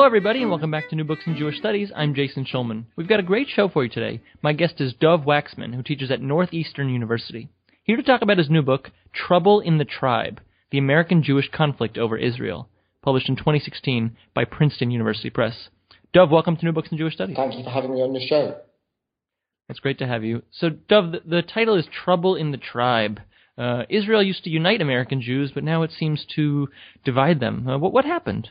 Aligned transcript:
Hello, 0.00 0.06
everybody, 0.06 0.40
and 0.40 0.48
welcome 0.48 0.70
back 0.70 0.88
to 0.88 0.96
New 0.96 1.04
Books 1.04 1.26
in 1.26 1.36
Jewish 1.36 1.58
Studies. 1.58 1.92
I'm 1.94 2.14
Jason 2.14 2.46
Schulman. 2.46 2.86
We've 2.96 3.06
got 3.06 3.20
a 3.20 3.22
great 3.22 3.48
show 3.48 3.68
for 3.68 3.84
you 3.84 3.90
today. 3.90 4.22
My 4.40 4.54
guest 4.54 4.80
is 4.80 4.94
Dov 4.94 5.26
Waxman, 5.26 5.74
who 5.74 5.82
teaches 5.82 6.10
at 6.10 6.22
Northeastern 6.22 6.88
University. 6.88 7.50
Here 7.82 7.98
to 7.98 8.02
talk 8.02 8.22
about 8.22 8.38
his 8.38 8.48
new 8.48 8.62
book, 8.62 8.92
Trouble 9.12 9.60
in 9.60 9.76
the 9.76 9.84
Tribe 9.84 10.40
The 10.70 10.78
American 10.78 11.22
Jewish 11.22 11.50
Conflict 11.50 11.98
Over 11.98 12.16
Israel, 12.16 12.66
published 13.02 13.28
in 13.28 13.36
2016 13.36 14.16
by 14.32 14.46
Princeton 14.46 14.90
University 14.90 15.28
Press. 15.28 15.68
Dov, 16.14 16.30
welcome 16.30 16.56
to 16.56 16.64
New 16.64 16.72
Books 16.72 16.88
in 16.90 16.96
Jewish 16.96 17.12
Studies. 17.12 17.36
Thank 17.36 17.58
you 17.58 17.62
for 17.62 17.68
having 17.68 17.92
me 17.92 18.00
on 18.00 18.14
the 18.14 18.26
show. 18.26 18.56
It's 19.68 19.80
great 19.80 19.98
to 19.98 20.06
have 20.06 20.24
you. 20.24 20.40
So, 20.50 20.70
Dov, 20.70 21.12
the, 21.12 21.20
the 21.26 21.42
title 21.42 21.76
is 21.76 21.84
Trouble 21.84 22.36
in 22.36 22.52
the 22.52 22.56
Tribe. 22.56 23.20
Uh, 23.58 23.82
Israel 23.90 24.22
used 24.22 24.44
to 24.44 24.50
unite 24.50 24.80
American 24.80 25.20
Jews, 25.20 25.52
but 25.54 25.62
now 25.62 25.82
it 25.82 25.90
seems 25.92 26.24
to 26.36 26.70
divide 27.04 27.38
them. 27.38 27.68
Uh, 27.68 27.76
what, 27.76 27.92
what 27.92 28.06
happened? 28.06 28.48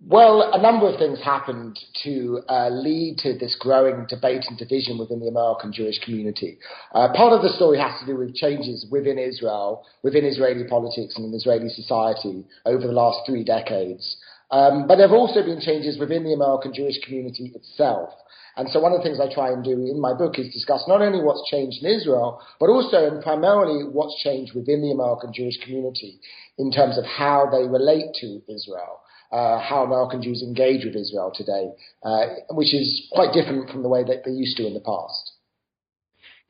Well, 0.00 0.50
a 0.52 0.60
number 0.60 0.88
of 0.88 0.98
things 0.98 1.20
happened 1.22 1.78
to 2.02 2.40
uh, 2.48 2.68
lead 2.68 3.18
to 3.18 3.38
this 3.38 3.56
growing 3.58 4.06
debate 4.08 4.44
and 4.48 4.58
division 4.58 4.98
within 4.98 5.20
the 5.20 5.28
American 5.28 5.72
Jewish 5.72 5.98
community. 6.04 6.58
Uh, 6.94 7.08
part 7.14 7.32
of 7.32 7.42
the 7.42 7.48
story 7.48 7.78
has 7.78 7.98
to 8.00 8.06
do 8.06 8.16
with 8.16 8.34
changes 8.34 8.86
within 8.90 9.18
Israel, 9.18 9.86
within 10.02 10.24
Israeli 10.24 10.64
politics 10.68 11.14
and 11.16 11.26
in 11.26 11.34
Israeli 11.34 11.68
society 11.68 12.44
over 12.66 12.86
the 12.86 12.92
last 12.92 13.20
three 13.24 13.44
decades. 13.44 14.16
Um, 14.50 14.86
but 14.86 14.96
there 14.96 15.08
have 15.08 15.16
also 15.16 15.42
been 15.42 15.60
changes 15.60 15.98
within 15.98 16.24
the 16.24 16.34
American 16.34 16.74
Jewish 16.74 17.00
community 17.04 17.52
itself. 17.54 18.10
And 18.56 18.68
so 18.68 18.80
one 18.80 18.92
of 18.92 18.98
the 18.98 19.04
things 19.04 19.20
I 19.20 19.32
try 19.32 19.50
and 19.50 19.64
do 19.64 19.72
in 19.72 20.00
my 20.00 20.12
book 20.12 20.38
is 20.38 20.52
discuss 20.52 20.84
not 20.86 21.02
only 21.02 21.22
what's 21.22 21.48
changed 21.50 21.82
in 21.82 21.90
Israel, 21.90 22.42
but 22.60 22.68
also 22.68 23.08
and 23.08 23.22
primarily 23.22 23.84
what's 23.84 24.22
changed 24.22 24.54
within 24.54 24.82
the 24.82 24.90
American 24.90 25.32
Jewish 25.32 25.56
community 25.64 26.20
in 26.58 26.70
terms 26.70 26.98
of 26.98 27.04
how 27.04 27.48
they 27.50 27.66
relate 27.66 28.14
to 28.20 28.42
Israel 28.48 29.00
uh, 29.34 29.58
how 29.58 29.82
American 29.84 30.22
Jews 30.22 30.42
engage 30.42 30.84
with 30.84 30.94
Israel 30.94 31.32
today, 31.34 31.72
uh, 32.04 32.26
which 32.50 32.72
is 32.72 33.08
quite 33.12 33.32
different 33.34 33.68
from 33.70 33.82
the 33.82 33.88
way 33.88 34.04
that 34.04 34.24
they 34.24 34.30
used 34.30 34.56
to 34.58 34.66
in 34.66 34.74
the 34.74 34.80
past. 34.80 35.32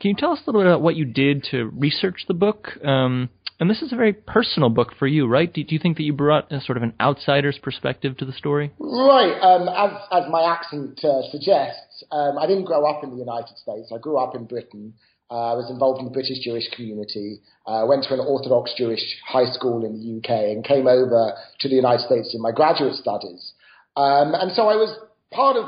Can 0.01 0.11
you 0.11 0.17
tell 0.17 0.33
us 0.33 0.41
a 0.41 0.51
little 0.51 0.61
bit 0.61 0.67
about 0.67 0.83
what 0.83 0.97
you 0.97 1.07
did 1.07 1.45
to 1.51 1.71
research 1.75 2.25
the 2.29 2.35
book? 2.35 2.69
Um, 2.85 3.31
and 3.59 3.71
this 3.71 3.81
is 3.81 3.93
a 3.93 3.97
very 3.97 4.13
personal 4.13 4.69
book 4.69 4.93
for 4.99 5.07
you, 5.07 5.27
right? 5.27 5.51
Do, 5.51 5.63
do 5.65 5.75
you 5.75 5.79
think 5.79 5.97
that 5.97 6.03
you 6.03 6.13
brought 6.13 6.53
a 6.53 6.61
sort 6.61 6.77
of 6.77 6.83
an 6.83 6.93
outsider's 7.01 7.57
perspective 7.57 8.17
to 8.19 8.25
the 8.27 8.33
story? 8.33 8.73
Right. 8.79 9.39
Um, 9.41 9.69
as, 9.69 9.97
as 10.11 10.31
my 10.31 10.43
accent 10.43 11.03
uh, 11.05 11.23
suggests, 11.31 12.05
um, 12.11 12.37
I 12.39 12.47
didn't 12.47 12.65
grow 12.65 12.85
up 12.85 13.05
in 13.05 13.11
the 13.11 13.17
United 13.17 13.57
States. 13.57 13.93
I 13.95 13.99
grew 13.99 14.19
up 14.19 14.35
in 14.35 14.45
Britain. 14.45 14.95
Uh, 15.35 15.51
I 15.51 15.55
was 15.59 15.69
involved 15.69 15.99
in 15.99 16.05
the 16.05 16.15
British 16.15 16.39
Jewish 16.39 16.71
community, 16.71 17.43
uh, 17.67 17.83
went 17.89 18.05
to 18.05 18.15
an 18.15 18.21
Orthodox 18.21 18.73
Jewish 18.79 19.03
high 19.27 19.51
school 19.51 19.85
in 19.85 19.99
the 19.99 20.23
UK, 20.23 20.55
and 20.55 20.63
came 20.63 20.87
over 20.87 21.35
to 21.59 21.69
the 21.69 21.75
United 21.75 22.07
States 22.07 22.37
in 22.37 22.41
my 22.41 22.53
graduate 22.53 22.95
studies. 22.95 23.53
Um, 23.97 24.39
and 24.39 24.53
so 24.53 24.71
I 24.71 24.77
was 24.79 24.95
part 25.33 25.57
of 25.57 25.67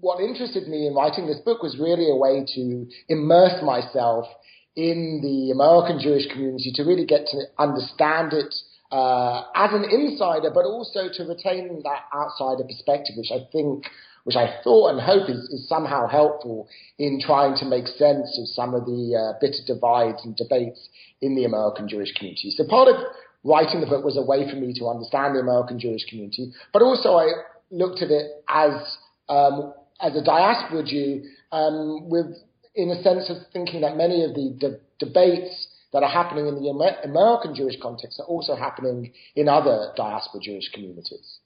what 0.00 0.20
interested 0.20 0.68
me 0.68 0.86
in 0.86 0.94
writing 0.94 1.26
this 1.26 1.40
book 1.40 1.62
was 1.62 1.78
really 1.80 2.10
a 2.12 2.14
way 2.14 2.44
to 2.44 2.86
immerse 3.08 3.64
myself 3.64 4.26
in 4.76 5.24
the 5.24 5.50
American 5.50 5.98
Jewish 5.98 6.28
community 6.28 6.70
to 6.74 6.82
really 6.84 7.06
get 7.06 7.24
to 7.32 7.48
understand 7.58 8.34
it 8.34 8.54
uh, 8.90 9.44
as 9.54 9.72
an 9.72 9.84
insider, 9.84 10.50
but 10.52 10.64
also 10.64 11.08
to 11.12 11.24
retain 11.24 11.82
that 11.82 12.04
outsider 12.14 12.64
perspective, 12.64 13.16
which 13.16 13.30
I 13.32 13.46
think 13.50 13.86
which 14.24 14.34
I 14.34 14.60
thought 14.64 14.90
and 14.90 15.00
hope 15.00 15.30
is, 15.30 15.38
is 15.50 15.68
somehow 15.68 16.08
helpful 16.08 16.66
in 16.98 17.20
trying 17.24 17.56
to 17.58 17.64
make 17.64 17.86
sense 17.86 18.36
of 18.40 18.48
some 18.48 18.74
of 18.74 18.84
the 18.84 19.14
uh, 19.14 19.38
bitter 19.40 19.62
divides 19.64 20.18
and 20.24 20.34
debates 20.34 20.88
in 21.22 21.36
the 21.36 21.44
American 21.44 21.88
Jewish 21.88 22.12
community. 22.12 22.50
So 22.50 22.66
part 22.66 22.88
of 22.88 22.96
writing 23.44 23.80
the 23.80 23.86
book 23.86 24.04
was 24.04 24.16
a 24.16 24.24
way 24.24 24.50
for 24.50 24.56
me 24.56 24.74
to 24.80 24.88
understand 24.88 25.36
the 25.36 25.38
American 25.38 25.78
Jewish 25.78 26.04
community, 26.10 26.52
but 26.72 26.82
also 26.82 27.14
I 27.14 27.28
looked 27.70 28.02
at 28.02 28.10
it 28.10 28.42
as 28.48 28.72
um, 29.28 29.72
as 30.00 30.16
a 30.16 30.24
diaspora 30.24 30.82
Jew 30.84 31.22
um, 31.52 32.08
with 32.10 32.26
in 32.74 32.90
a 32.90 33.02
sense 33.02 33.30
of 33.30 33.36
thinking 33.52 33.80
that 33.82 33.96
many 33.96 34.24
of 34.24 34.34
the 34.34 34.54
de- 34.58 34.80
debates 34.98 35.65
that 35.96 36.02
are 36.02 36.10
happening 36.10 36.46
in 36.46 36.56
the 36.56 36.68
Amer- 36.68 37.00
American 37.04 37.54
Jewish 37.54 37.76
context 37.80 38.20
are 38.20 38.26
also 38.26 38.54
happening 38.54 39.14
in 39.34 39.48
other 39.48 39.94
diaspora 39.96 40.42
Jewish 40.42 40.68
communities. 40.70 41.38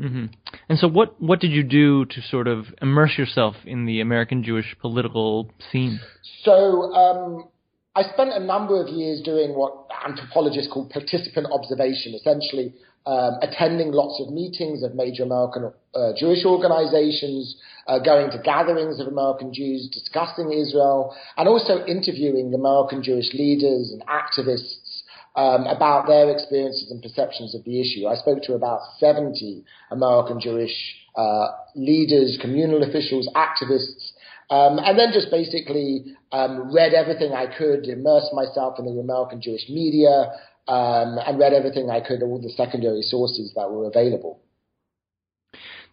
Mm-hmm. 0.00 0.26
And 0.68 0.78
so, 0.78 0.86
what 0.86 1.20
what 1.20 1.40
did 1.40 1.50
you 1.50 1.64
do 1.64 2.04
to 2.04 2.22
sort 2.22 2.46
of 2.46 2.66
immerse 2.80 3.18
yourself 3.18 3.56
in 3.64 3.86
the 3.86 4.00
American 4.00 4.44
Jewish 4.44 4.76
political 4.80 5.50
scene? 5.72 5.98
So, 6.44 6.92
um, 6.94 7.48
I 7.96 8.04
spent 8.12 8.30
a 8.30 8.40
number 8.40 8.80
of 8.80 8.88
years 8.88 9.20
doing 9.20 9.56
what 9.56 9.88
anthropologists 10.06 10.72
call 10.72 10.88
participant 10.88 11.48
observation, 11.50 12.14
essentially 12.14 12.72
um, 13.06 13.38
attending 13.42 13.92
lots 13.92 14.20
of 14.20 14.32
meetings 14.32 14.82
of 14.82 14.94
major 14.94 15.24
American 15.24 15.72
uh, 15.94 16.12
Jewish 16.16 16.44
organizations, 16.44 17.56
uh, 17.86 17.98
going 17.98 18.30
to 18.30 18.38
gatherings 18.38 18.98
of 18.98 19.06
American 19.08 19.52
Jews, 19.52 19.88
discussing 19.92 20.52
Israel, 20.52 21.14
and 21.36 21.46
also 21.46 21.84
interviewing 21.86 22.54
American 22.54 23.02
Jewish 23.02 23.32
leaders 23.34 23.92
and 23.92 24.02
activists 24.06 25.02
um, 25.36 25.66
about 25.66 26.06
their 26.06 26.30
experiences 26.30 26.90
and 26.90 27.02
perceptions 27.02 27.54
of 27.54 27.64
the 27.64 27.80
issue. 27.80 28.06
I 28.06 28.14
spoke 28.16 28.42
to 28.44 28.54
about 28.54 28.80
70 28.98 29.64
American 29.90 30.40
Jewish 30.40 30.72
uh, 31.16 31.48
leaders, 31.74 32.38
communal 32.40 32.82
officials, 32.82 33.28
activists, 33.34 34.12
um, 34.50 34.78
and 34.78 34.98
then 34.98 35.10
just 35.12 35.30
basically 35.30 36.16
um, 36.32 36.72
read 36.72 36.92
everything 36.94 37.32
I 37.32 37.46
could, 37.46 37.86
immersed 37.86 38.32
myself 38.32 38.78
in 38.78 38.84
the 38.84 39.00
American 39.00 39.40
Jewish 39.40 39.68
media, 39.68 40.32
um, 40.68 41.18
and 41.26 41.38
read 41.38 41.52
everything 41.52 41.90
I 41.90 42.00
could, 42.00 42.22
all 42.22 42.40
the 42.40 42.50
secondary 42.50 43.02
sources 43.02 43.52
that 43.56 43.70
were 43.70 43.86
available. 43.86 44.40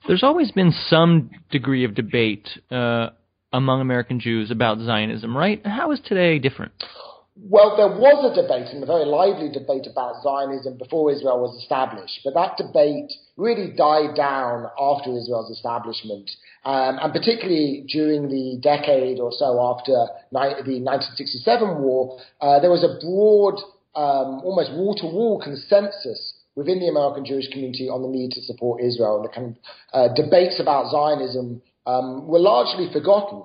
There's 0.07 0.23
always 0.23 0.51
been 0.51 0.73
some 0.87 1.29
degree 1.51 1.83
of 1.83 1.93
debate 1.93 2.47
uh, 2.71 3.09
among 3.53 3.81
American 3.81 4.19
Jews 4.19 4.49
about 4.49 4.79
Zionism, 4.79 5.35
right? 5.35 5.65
How 5.65 5.91
is 5.91 5.99
today 6.03 6.39
different? 6.39 6.73
Well, 7.37 7.77
there 7.77 7.87
was 7.87 8.27
a 8.27 8.35
debate, 8.35 8.73
and 8.73 8.83
a 8.83 8.85
very 8.85 9.05
lively 9.05 9.49
debate 9.49 9.87
about 9.89 10.21
Zionism 10.21 10.77
before 10.77 11.11
Israel 11.11 11.39
was 11.39 11.55
established, 11.63 12.19
but 12.23 12.33
that 12.35 12.57
debate 12.57 13.11
really 13.37 13.71
died 13.71 14.15
down 14.15 14.67
after 14.77 15.15
Israel's 15.15 15.49
establishment, 15.49 16.29
um, 16.65 16.99
and 17.01 17.13
particularly 17.13 17.85
during 17.87 18.27
the 18.27 18.59
decade 18.61 19.19
or 19.19 19.31
so 19.31 19.63
after 19.63 20.11
ni- 20.35 20.61
the 20.67 20.83
1967 20.83 21.81
war, 21.81 22.19
uh, 22.41 22.59
there 22.59 22.69
was 22.69 22.83
a 22.83 22.99
broad, 22.99 23.57
um, 23.95 24.41
almost 24.43 24.71
wall-to-wall 24.73 25.41
consensus 25.43 26.33
within 26.55 26.79
the 26.79 26.87
American 26.87 27.25
Jewish 27.25 27.49
community 27.49 27.89
on 27.89 28.01
the 28.01 28.07
need 28.07 28.31
to 28.31 28.41
support 28.41 28.81
Israel. 28.81 29.17
And 29.17 29.25
the 29.25 29.29
kind 29.29 29.55
of 29.55 29.55
uh, 29.93 30.13
debates 30.13 30.59
about 30.59 30.91
Zionism 30.91 31.61
um, 31.85 32.27
were 32.27 32.39
largely 32.39 32.91
forgotten. 32.91 33.43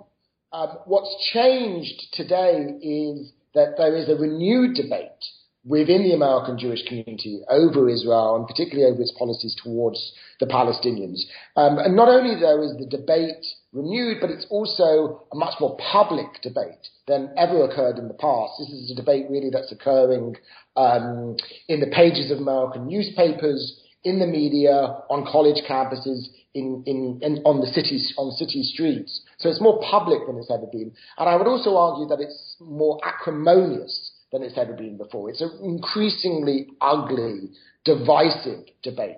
Um, 0.52 0.78
what's 0.86 1.14
changed 1.32 2.12
today 2.12 2.78
is 2.82 3.32
that 3.54 3.74
there 3.76 3.96
is 3.96 4.08
a 4.08 4.16
renewed 4.16 4.74
debate 4.74 5.10
within 5.64 6.04
the 6.04 6.14
American 6.14 6.58
Jewish 6.58 6.86
community 6.86 7.40
over 7.48 7.88
Israel 7.88 8.36
and 8.36 8.46
particularly 8.46 8.90
over 8.90 9.02
its 9.02 9.12
policies 9.18 9.56
towards 9.62 10.12
the 10.38 10.46
Palestinians. 10.46 11.22
Um, 11.56 11.78
and 11.78 11.96
not 11.96 12.08
only 12.08 12.38
there 12.38 12.62
is 12.62 12.76
the 12.78 12.86
debate 12.86 13.44
renewed, 13.76 14.18
but 14.20 14.30
it's 14.30 14.46
also 14.50 15.26
a 15.32 15.36
much 15.36 15.54
more 15.60 15.76
public 15.92 16.40
debate 16.42 16.88
than 17.06 17.30
ever 17.36 17.64
occurred 17.64 17.98
in 17.98 18.08
the 18.08 18.14
past. 18.14 18.54
This 18.58 18.70
is 18.70 18.90
a 18.90 18.96
debate 18.96 19.26
really 19.30 19.50
that's 19.52 19.70
occurring 19.70 20.36
um, 20.76 21.36
in 21.68 21.80
the 21.80 21.92
pages 21.94 22.30
of 22.30 22.38
American 22.38 22.86
newspapers, 22.86 23.80
in 24.02 24.18
the 24.18 24.26
media, 24.26 24.96
on 25.10 25.26
college 25.30 25.62
campuses, 25.68 26.28
in, 26.54 26.82
in, 26.86 27.20
in, 27.22 27.38
on 27.44 27.60
the 27.60 27.66
cities 27.66 28.14
on 28.16 28.32
city 28.32 28.62
streets. 28.62 29.20
So 29.38 29.50
it's 29.50 29.60
more 29.60 29.80
public 29.82 30.26
than 30.26 30.38
it's 30.38 30.50
ever 30.50 30.66
been. 30.72 30.92
And 31.18 31.28
I 31.28 31.36
would 31.36 31.46
also 31.46 31.76
argue 31.76 32.08
that 32.08 32.20
it's 32.20 32.56
more 32.60 32.98
acrimonious 33.04 34.12
than 34.32 34.42
it's 34.42 34.56
ever 34.56 34.72
been 34.72 34.96
before. 34.96 35.28
It's 35.28 35.42
an 35.42 35.52
increasingly 35.62 36.68
ugly, 36.80 37.50
divisive 37.84 38.64
debate. 38.82 39.16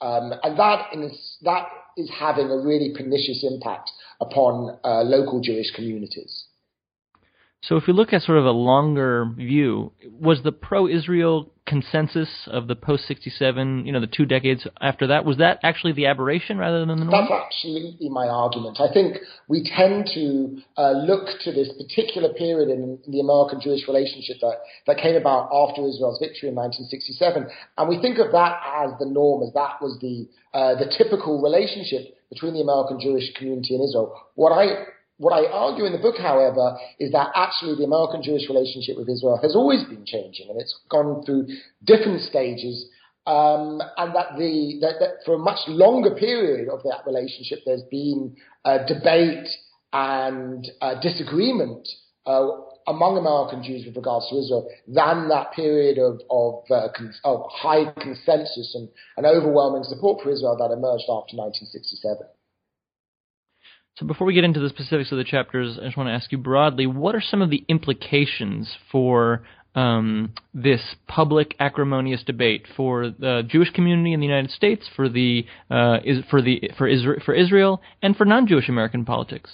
Um, 0.00 0.34
and 0.42 0.58
that 0.58 0.88
is, 0.92 1.38
that 1.42 1.66
is 1.96 2.10
having 2.10 2.50
a 2.50 2.58
really 2.58 2.92
pernicious 2.96 3.44
impact 3.44 3.90
upon 4.20 4.78
uh, 4.84 5.02
local 5.02 5.40
Jewish 5.40 5.70
communities. 5.74 6.44
So 7.68 7.76
if 7.76 7.86
we 7.86 7.92
look 7.92 8.12
at 8.12 8.22
sort 8.22 8.38
of 8.38 8.44
a 8.44 8.50
longer 8.50 9.30
view, 9.36 9.92
was 10.10 10.42
the 10.42 10.52
pro-Israel 10.52 11.50
consensus 11.66 12.28
of 12.46 12.68
the 12.68 12.76
post-67, 12.76 13.86
you 13.86 13.92
know, 13.92 14.00
the 14.00 14.06
two 14.06 14.26
decades 14.26 14.66
after 14.82 15.06
that, 15.06 15.24
was 15.24 15.38
that 15.38 15.60
actually 15.62 15.92
the 15.92 16.04
aberration 16.04 16.58
rather 16.58 16.80
than 16.80 16.88
the 16.88 16.96
norm? 16.96 17.10
That's 17.10 17.32
absolutely 17.32 18.10
my 18.10 18.28
argument. 18.28 18.80
I 18.80 18.92
think 18.92 19.16
we 19.48 19.64
tend 19.64 20.10
to 20.12 20.58
uh, 20.76 20.92
look 20.92 21.40
to 21.40 21.52
this 21.52 21.70
particular 21.72 22.34
period 22.34 22.68
in, 22.68 22.98
in 23.06 23.12
the 23.12 23.20
American-Jewish 23.20 23.88
relationship 23.88 24.36
that, 24.42 24.58
that 24.86 24.98
came 24.98 25.16
about 25.16 25.48
after 25.50 25.86
Israel's 25.88 26.20
victory 26.20 26.50
in 26.50 26.54
1967, 26.54 27.48
and 27.78 27.88
we 27.88 27.98
think 28.02 28.18
of 28.18 28.30
that 28.32 28.60
as 28.84 28.90
the 28.98 29.06
norm, 29.06 29.42
as 29.42 29.54
that 29.54 29.80
was 29.80 29.96
the 30.00 30.28
uh, 30.52 30.78
the 30.78 30.86
typical 30.96 31.42
relationship 31.42 32.14
between 32.30 32.54
the 32.54 32.60
American 32.60 33.00
Jewish 33.00 33.32
community 33.34 33.74
and 33.74 33.82
Israel. 33.82 34.14
What 34.36 34.52
I 34.52 34.86
what 35.18 35.32
I 35.32 35.46
argue 35.50 35.84
in 35.84 35.92
the 35.92 35.98
book, 35.98 36.16
however, 36.18 36.76
is 36.98 37.12
that 37.12 37.30
actually 37.34 37.76
the 37.76 37.84
American 37.84 38.22
Jewish 38.22 38.48
relationship 38.48 38.96
with 38.96 39.08
Israel 39.08 39.38
has 39.42 39.54
always 39.54 39.84
been 39.84 40.04
changing 40.04 40.48
and 40.50 40.60
it's 40.60 40.76
gone 40.90 41.24
through 41.24 41.46
different 41.84 42.20
stages. 42.22 42.86
um, 43.26 43.80
and 43.96 44.14
that 44.14 44.36
the 44.36 44.78
that, 44.82 44.94
that 45.00 45.24
for 45.24 45.34
a 45.34 45.38
much 45.38 45.60
longer 45.68 46.14
period 46.14 46.68
of 46.68 46.82
that 46.82 47.06
relationship, 47.06 47.60
there's 47.64 47.84
been 47.90 48.36
debate 48.86 49.48
and 49.92 50.66
disagreement 51.00 51.88
uh, 52.26 52.48
among 52.86 53.16
American 53.16 53.62
Jews 53.62 53.86
with 53.86 53.96
regards 53.96 54.28
to 54.28 54.36
Israel 54.36 54.68
than 54.88 55.28
that 55.28 55.52
period 55.52 55.98
of, 55.98 56.20
of, 56.28 56.64
uh, 56.70 56.88
of 57.24 57.46
high 57.50 57.92
consensus 58.00 58.74
and, 58.74 58.88
and 59.16 59.24
overwhelming 59.24 59.84
support 59.84 60.22
for 60.22 60.30
Israel 60.30 60.56
that 60.58 60.72
emerged 60.74 61.08
after 61.08 61.36
1967. 61.36 62.26
So 63.96 64.06
before 64.06 64.26
we 64.26 64.34
get 64.34 64.44
into 64.44 64.60
the 64.60 64.68
specifics 64.68 65.12
of 65.12 65.18
the 65.18 65.24
chapters, 65.24 65.78
I 65.80 65.84
just 65.84 65.96
want 65.96 66.08
to 66.08 66.12
ask 66.12 66.32
you 66.32 66.38
broadly, 66.38 66.86
what 66.86 67.14
are 67.14 67.20
some 67.20 67.42
of 67.42 67.50
the 67.50 67.64
implications 67.68 68.76
for 68.90 69.44
um, 69.76 70.32
this 70.52 70.80
public 71.06 71.54
acrimonious 71.60 72.22
debate 72.24 72.66
for 72.76 73.10
the 73.10 73.42
Jewish 73.46 73.70
community 73.70 74.12
in 74.12 74.20
the 74.20 74.26
United 74.26 74.50
States, 74.50 74.88
for 74.94 75.08
the 75.08 75.46
uh, 75.70 75.98
is, 76.04 76.24
for 76.30 76.42
the 76.42 76.70
for 76.76 76.88
for 77.24 77.34
Israel, 77.34 77.82
and 78.02 78.16
for 78.16 78.24
non-Jewish 78.24 78.68
American 78.68 79.04
politics? 79.04 79.50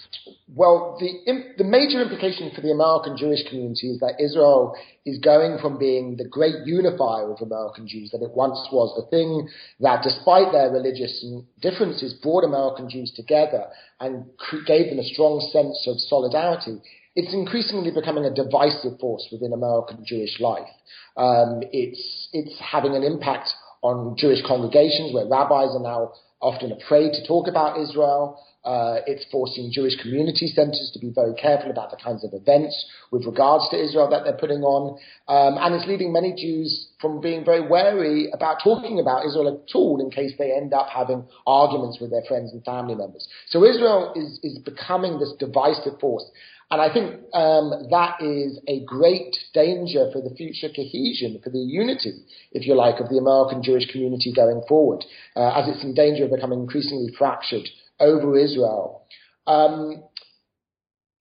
Well, 0.52 0.96
the 0.98 1.54
the 1.58 1.64
major 1.64 2.02
implication 2.02 2.50
for 2.54 2.60
the 2.60 2.72
American 2.72 3.16
Jewish 3.16 3.48
community 3.48 3.90
is 3.90 4.00
that 4.00 4.20
Israel 4.20 4.74
is 5.06 5.18
going 5.18 5.58
from 5.58 5.78
being 5.78 6.16
the 6.16 6.28
great 6.28 6.66
unifier 6.66 7.30
of 7.30 7.40
American 7.40 7.86
Jews 7.86 8.10
that 8.10 8.22
it 8.22 8.32
once 8.32 8.58
was, 8.72 8.92
the 8.96 9.08
thing 9.10 9.48
that, 9.78 10.02
despite 10.02 10.50
their 10.50 10.70
religious 10.70 11.24
differences, 11.60 12.14
brought 12.14 12.42
American 12.42 12.90
Jews 12.90 13.12
together 13.14 13.66
and 14.00 14.24
gave 14.66 14.90
them 14.90 14.98
a 14.98 15.04
strong 15.04 15.38
sense 15.52 15.86
of 15.86 16.00
solidarity 16.00 16.80
it's 17.16 17.34
increasingly 17.34 17.90
becoming 17.90 18.24
a 18.24 18.30
divisive 18.32 18.98
force 19.00 19.26
within 19.32 19.52
American 19.52 20.04
Jewish 20.06 20.38
life. 20.40 20.68
Um, 21.16 21.60
it's 21.72 22.28
it's 22.32 22.56
having 22.60 22.94
an 22.94 23.02
impact 23.02 23.50
on 23.82 24.16
Jewish 24.16 24.40
congregations 24.46 25.12
where 25.12 25.26
rabbis 25.26 25.74
are 25.74 25.82
now 25.82 26.12
often 26.40 26.72
afraid 26.72 27.12
to 27.12 27.26
talk 27.26 27.48
about 27.48 27.80
Israel. 27.80 28.40
Uh, 28.62 29.00
it's 29.06 29.24
forcing 29.32 29.70
Jewish 29.72 29.96
community 30.02 30.46
centers 30.48 30.90
to 30.92 30.98
be 30.98 31.10
very 31.14 31.32
careful 31.34 31.70
about 31.70 31.90
the 31.90 31.96
kinds 31.96 32.24
of 32.24 32.30
events 32.34 32.76
with 33.10 33.24
regards 33.24 33.68
to 33.70 33.82
Israel 33.82 34.08
that 34.10 34.24
they're 34.24 34.36
putting 34.36 34.60
on. 34.62 34.98
Um, 35.28 35.56
and 35.58 35.74
it's 35.74 35.86
leading 35.86 36.12
many 36.12 36.34
Jews 36.34 36.88
from 37.00 37.22
being 37.22 37.42
very 37.42 37.66
wary 37.66 38.30
about 38.32 38.58
talking 38.62 39.00
about 39.00 39.24
Israel 39.24 39.48
at 39.48 39.74
all 39.74 40.00
in 40.00 40.10
case 40.10 40.32
they 40.38 40.52
end 40.52 40.74
up 40.74 40.88
having 40.94 41.24
arguments 41.46 41.98
with 42.00 42.10
their 42.10 42.22
friends 42.28 42.52
and 42.52 42.62
family 42.64 42.94
members. 42.94 43.26
So 43.48 43.64
Israel 43.64 44.12
is, 44.14 44.38
is 44.42 44.58
becoming 44.58 45.18
this 45.18 45.32
divisive 45.38 45.98
force. 45.98 46.24
And 46.70 46.80
I 46.80 46.92
think 46.92 47.18
um, 47.34 47.88
that 47.90 48.22
is 48.22 48.60
a 48.68 48.84
great 48.84 49.34
danger 49.54 50.08
for 50.12 50.22
the 50.22 50.32
future 50.36 50.68
cohesion, 50.68 51.40
for 51.42 51.50
the 51.50 51.58
unity, 51.58 52.12
if 52.52 52.64
you 52.64 52.74
like, 52.76 53.00
of 53.00 53.08
the 53.08 53.18
American 53.18 53.60
Jewish 53.62 53.90
community 53.90 54.32
going 54.32 54.62
forward, 54.68 55.04
uh, 55.34 55.58
as 55.58 55.68
it's 55.68 55.82
in 55.82 55.94
danger 55.94 56.24
of 56.24 56.30
becoming 56.30 56.60
increasingly 56.60 57.12
fractured 57.18 57.66
over 58.00 58.38
Israel. 58.38 59.06
Um, 59.46 60.02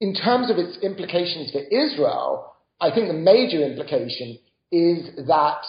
in 0.01 0.13
terms 0.15 0.49
of 0.49 0.57
its 0.57 0.77
implications 0.81 1.51
for 1.51 1.59
Israel, 1.59 2.53
I 2.79 2.91
think 2.93 3.07
the 3.07 3.13
major 3.13 3.61
implication 3.61 4.39
is 4.71 5.09
that 5.27 5.61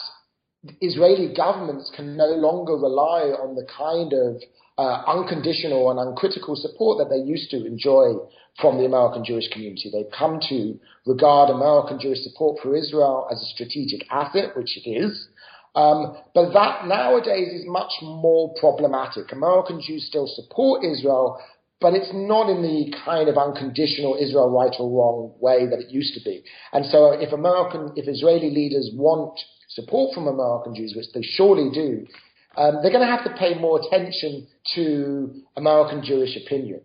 Israeli 0.81 1.35
governments 1.35 1.91
can 1.97 2.17
no 2.17 2.27
longer 2.27 2.75
rely 2.75 3.33
on 3.33 3.57
the 3.57 3.67
kind 3.77 4.13
of 4.13 4.43
uh, 4.79 5.03
unconditional 5.07 5.91
and 5.91 5.99
uncritical 5.99 6.55
support 6.55 6.99
that 6.99 7.13
they 7.13 7.21
used 7.21 7.51
to 7.51 7.67
enjoy 7.67 8.15
from 8.61 8.79
the 8.79 8.85
American 8.85 9.25
Jewish 9.25 9.49
community. 9.53 9.91
They've 9.93 10.11
come 10.17 10.39
to 10.49 10.79
regard 11.07 11.51
American 11.51 11.99
Jewish 11.99 12.21
support 12.21 12.61
for 12.63 12.77
Israel 12.77 13.27
as 13.31 13.43
a 13.43 13.53
strategic 13.55 14.07
asset, 14.11 14.57
which 14.57 14.77
it 14.77 14.89
is. 14.89 15.29
Um, 15.75 16.17
but 16.35 16.53
that 16.53 16.87
nowadays 16.87 17.53
is 17.53 17.67
much 17.67 17.93
more 18.03 18.53
problematic. 18.59 19.33
American 19.33 19.81
Jews 19.81 20.07
still 20.07 20.27
support 20.27 20.85
Israel, 20.85 21.41
but 21.81 21.95
it's 21.95 22.11
not 22.13 22.51
in 22.51 22.63
the 22.63 22.95
kind 23.05 23.29
of 23.29 23.39
unconditional 23.39 24.17
Israel 24.21 24.51
right 24.51 24.75
or 24.79 24.91
wrong 24.91 25.35
way 25.41 25.67
that 25.67 25.79
it 25.79 25.91
used 25.91 26.15
to 26.15 26.21
be. 26.25 26.43
And 26.73 26.85
so 26.87 27.13
if 27.13 27.33
American, 27.33 27.93
if 27.97 28.09
Israeli 28.09 28.51
leaders 28.51 28.91
want 28.95 29.39
support 29.69 30.15
from 30.15 30.27
American 30.27 30.75
Jews, 30.75 30.95
which 30.97 31.07
they 31.15 31.23
surely 31.23 31.71
do, 31.73 32.07
um, 32.57 32.81
they're 32.83 32.93
going 32.93 33.07
to 33.07 33.17
have 33.17 33.25
to 33.25 33.35
pay 33.39 33.55
more 33.55 33.81
attention 33.81 34.49
to 34.75 35.43
American 35.57 36.03
Jewish 36.05 36.37
opinion. 36.37 36.81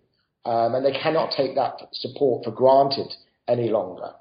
Um, 0.45 0.75
and 0.75 0.85
they 0.85 0.91
cannot 0.91 1.31
take 1.35 1.55
that 1.55 1.73
support 1.91 2.45
for 2.45 2.51
granted 2.51 3.11
any 3.47 3.69
longer. 3.69 4.11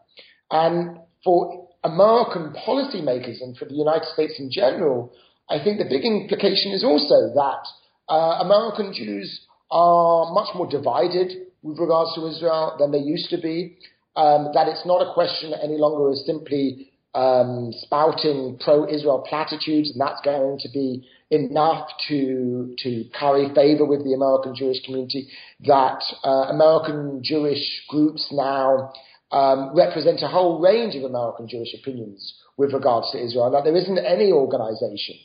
And 0.51 0.99
for 1.23 1.69
American 1.85 2.55
policymakers 2.67 3.41
and 3.43 3.57
for 3.57 3.67
the 3.67 3.75
United 3.75 4.09
States 4.15 4.35
in 4.39 4.51
general, 4.51 5.13
I 5.49 5.63
think 5.63 5.79
the 5.79 5.85
big 5.85 6.05
implication 6.05 6.73
is 6.73 6.83
also 6.83 7.35
that 7.35 7.63
uh, 8.09 8.41
American 8.41 8.93
Jews 8.95 9.47
are 9.71 10.33
much 10.33 10.55
more 10.55 10.67
divided 10.67 11.33
with 11.63 11.79
regards 11.79 12.15
to 12.15 12.27
Israel 12.27 12.77
than 12.79 12.91
they 12.91 12.99
used 12.99 13.31
to 13.31 13.39
be. 13.39 13.77
Um, 14.17 14.51
that 14.55 14.69
it's 14.69 14.87
not 14.87 15.03
a 15.03 15.13
question 15.13 15.53
any 15.61 15.77
longer 15.77 16.09
of 16.09 16.17
simply 16.19 16.93
um, 17.15 17.73
spouting 17.73 18.59
pro-Israel 18.63 19.25
platitudes, 19.29 19.91
and 19.91 20.01
that's 20.01 20.21
going 20.25 20.59
to 20.61 20.69
be 20.73 21.07
enough 21.31 21.89
to 22.09 22.75
to 22.79 23.05
curry 23.19 23.53
favor 23.55 23.85
with 23.85 24.05
the 24.05 24.15
American 24.15 24.55
Jewish 24.55 24.85
community. 24.85 25.29
That 25.67 26.03
uh, 26.23 26.49
American 26.55 27.23
Jewish 27.25 27.83
groups 27.89 28.29
now 28.31 28.93
um, 29.35 29.77
represent 29.77 30.23
a 30.23 30.29
whole 30.29 30.61
range 30.61 30.95
of 30.95 31.03
American 31.03 31.49
Jewish 31.49 31.75
opinions 31.75 32.35
with 32.57 32.73
regards 32.73 33.11
to 33.11 33.19
Israel. 33.19 33.51
That 33.51 33.65
there 33.65 33.77
isn't 33.77 33.99
any 33.99 34.31
organization 34.31 35.17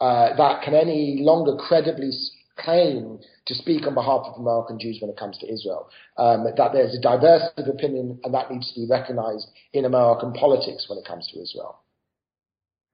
uh, 0.00 0.34
that 0.36 0.62
can 0.62 0.74
any 0.74 1.18
longer 1.20 1.54
credibly 1.56 2.10
claim 2.56 3.18
to 3.46 3.54
speak 3.54 3.86
on 3.86 3.94
behalf 3.94 4.24
of 4.24 4.40
American 4.40 4.80
Jews 4.80 4.98
when 5.00 5.10
it 5.10 5.18
comes 5.18 5.36
to 5.38 5.52
Israel. 5.52 5.90
Um, 6.16 6.44
that 6.44 6.72
there's 6.72 6.96
a 6.96 7.00
diversity 7.00 7.62
of 7.62 7.68
opinion 7.68 8.18
and 8.24 8.32
that 8.32 8.50
needs 8.50 8.72
to 8.72 8.80
be 8.80 8.86
recognized 8.88 9.46
in 9.72 9.84
American 9.84 10.32
politics 10.32 10.86
when 10.88 10.98
it 10.98 11.04
comes 11.06 11.28
to 11.32 11.40
Israel. 11.40 11.80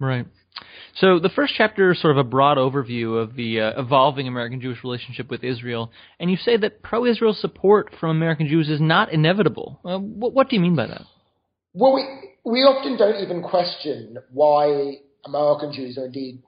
Right. 0.05 0.27
So 0.97 1.19
the 1.19 1.29
first 1.29 1.55
chapter 1.57 1.91
is 1.93 2.01
sort 2.01 2.17
of 2.17 2.19
a 2.19 2.29
broad 2.29 2.57
overview 2.57 3.21
of 3.21 3.35
the 3.35 3.61
uh, 3.61 3.81
evolving 3.81 4.29
American 4.29 4.61
Jewish 4.61 4.85
relationship 4.85 5.29
with 5.29 5.43
Israel, 5.43 5.91
and 6.21 6.31
you 6.31 6.37
say 6.37 6.57
that 6.59 6.83
pro-Israel 6.83 7.35
support 7.35 7.91
from 7.99 8.11
American 8.11 8.47
Jews 8.47 8.69
is 8.69 8.81
not 8.81 9.13
inevitable. 9.13 9.81
Uh, 9.85 9.99
what, 9.99 10.33
what 10.33 10.49
do 10.49 10.57
you 10.57 10.63
mean 10.63 10.77
by 10.77 10.87
that? 10.87 11.03
Well, 11.73 11.95
we 11.95 12.05
we 12.45 12.61
often 12.61 12.97
don't 12.97 13.21
even 13.25 13.43
question 13.43 14.19
why 14.31 14.99
American 15.25 15.73
Jews, 15.73 15.99
or 15.99 16.07
indeed 16.07 16.43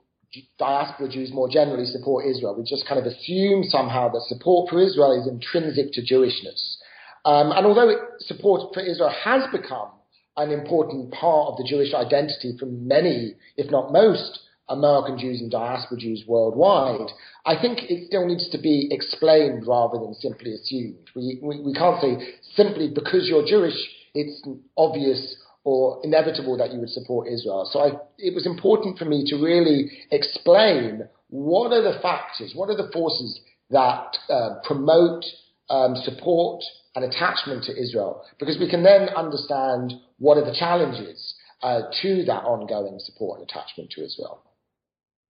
diaspora 0.59 1.09
Jews 1.09 1.31
more 1.33 1.49
generally, 1.49 1.85
support 1.85 2.25
Israel. 2.25 2.55
We 2.55 2.63
just 2.63 2.87
kind 2.87 2.99
of 2.99 3.05
assume 3.05 3.63
somehow 3.63 4.09
that 4.09 4.21
support 4.27 4.69
for 4.69 4.79
Israel 4.79 5.19
is 5.19 5.27
intrinsic 5.27 5.91
to 5.93 6.01
Jewishness. 6.01 6.77
Um, 7.25 7.51
and 7.51 7.65
although 7.65 7.93
support 8.19 8.73
for 8.73 8.81
Israel 8.81 9.13
has 9.23 9.43
become 9.51 9.89
an 10.37 10.51
important 10.51 11.11
part 11.11 11.49
of 11.49 11.57
the 11.57 11.65
Jewish 11.67 11.93
identity 11.93 12.55
for 12.59 12.67
many, 12.67 13.35
if 13.57 13.71
not 13.71 13.91
most, 13.91 14.39
American 14.69 15.17
Jews 15.17 15.39
and 15.39 15.49
diaspora 15.49 15.97
Jews 15.97 16.25
worldwide, 16.27 17.09
I 17.45 17.59
think 17.59 17.89
it 17.89 18.07
still 18.07 18.27
needs 18.27 18.49
to 18.49 18.57
be 18.57 18.89
explained 18.91 19.65
rather 19.65 19.97
than 19.97 20.13
simply 20.15 20.53
assumed. 20.53 21.09
We, 21.15 21.39
we, 21.41 21.61
we 21.61 21.73
can't 21.73 22.01
say 22.01 22.35
simply 22.55 22.89
because 22.93 23.27
you're 23.27 23.45
Jewish, 23.45 23.77
it's 24.13 24.45
obvious 24.77 25.37
or 25.63 25.99
inevitable 26.03 26.57
that 26.57 26.71
you 26.71 26.79
would 26.79 26.89
support 26.89 27.27
Israel. 27.27 27.67
So 27.71 27.79
I, 27.79 27.91
it 28.17 28.33
was 28.33 28.45
important 28.45 28.97
for 28.97 29.05
me 29.05 29.25
to 29.27 29.35
really 29.37 29.91
explain 30.11 31.07
what 31.29 31.71
are 31.71 31.81
the 31.81 31.99
factors, 32.01 32.53
what 32.55 32.69
are 32.69 32.77
the 32.77 32.91
forces 32.93 33.39
that 33.69 34.17
uh, 34.29 34.55
promote 34.63 35.25
um, 35.69 35.95
support 35.95 36.63
and 36.95 37.03
attachment 37.05 37.63
to 37.65 37.77
Israel, 37.77 38.23
because 38.39 38.57
we 38.59 38.69
can 38.69 38.83
then 38.83 39.09
understand 39.09 39.93
what 40.19 40.37
are 40.37 40.45
the 40.45 40.55
challenges 40.57 41.35
uh, 41.61 41.81
to 42.01 42.23
that 42.25 42.43
ongoing 42.43 42.99
support 42.99 43.39
and 43.39 43.49
attachment 43.49 43.91
to 43.91 44.03
Israel. 44.03 44.43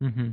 Mm-hmm. 0.04 0.30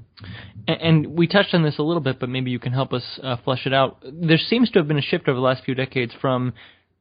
And, 0.68 0.80
and, 0.80 1.06
we 1.16 1.26
touched 1.26 1.54
on 1.54 1.62
this 1.62 1.78
a 1.78 1.82
little 1.82 2.02
bit, 2.02 2.20
but 2.20 2.28
maybe 2.28 2.50
you 2.50 2.58
can 2.58 2.72
help 2.72 2.92
us 2.92 3.18
uh, 3.22 3.36
flesh 3.44 3.66
it 3.66 3.72
out. 3.72 4.02
There 4.02 4.36
seems 4.36 4.70
to 4.72 4.78
have 4.78 4.88
been 4.88 4.98
a 4.98 5.02
shift 5.02 5.26
over 5.26 5.36
the 5.36 5.40
last 5.40 5.64
few 5.64 5.74
decades 5.74 6.12
from 6.20 6.52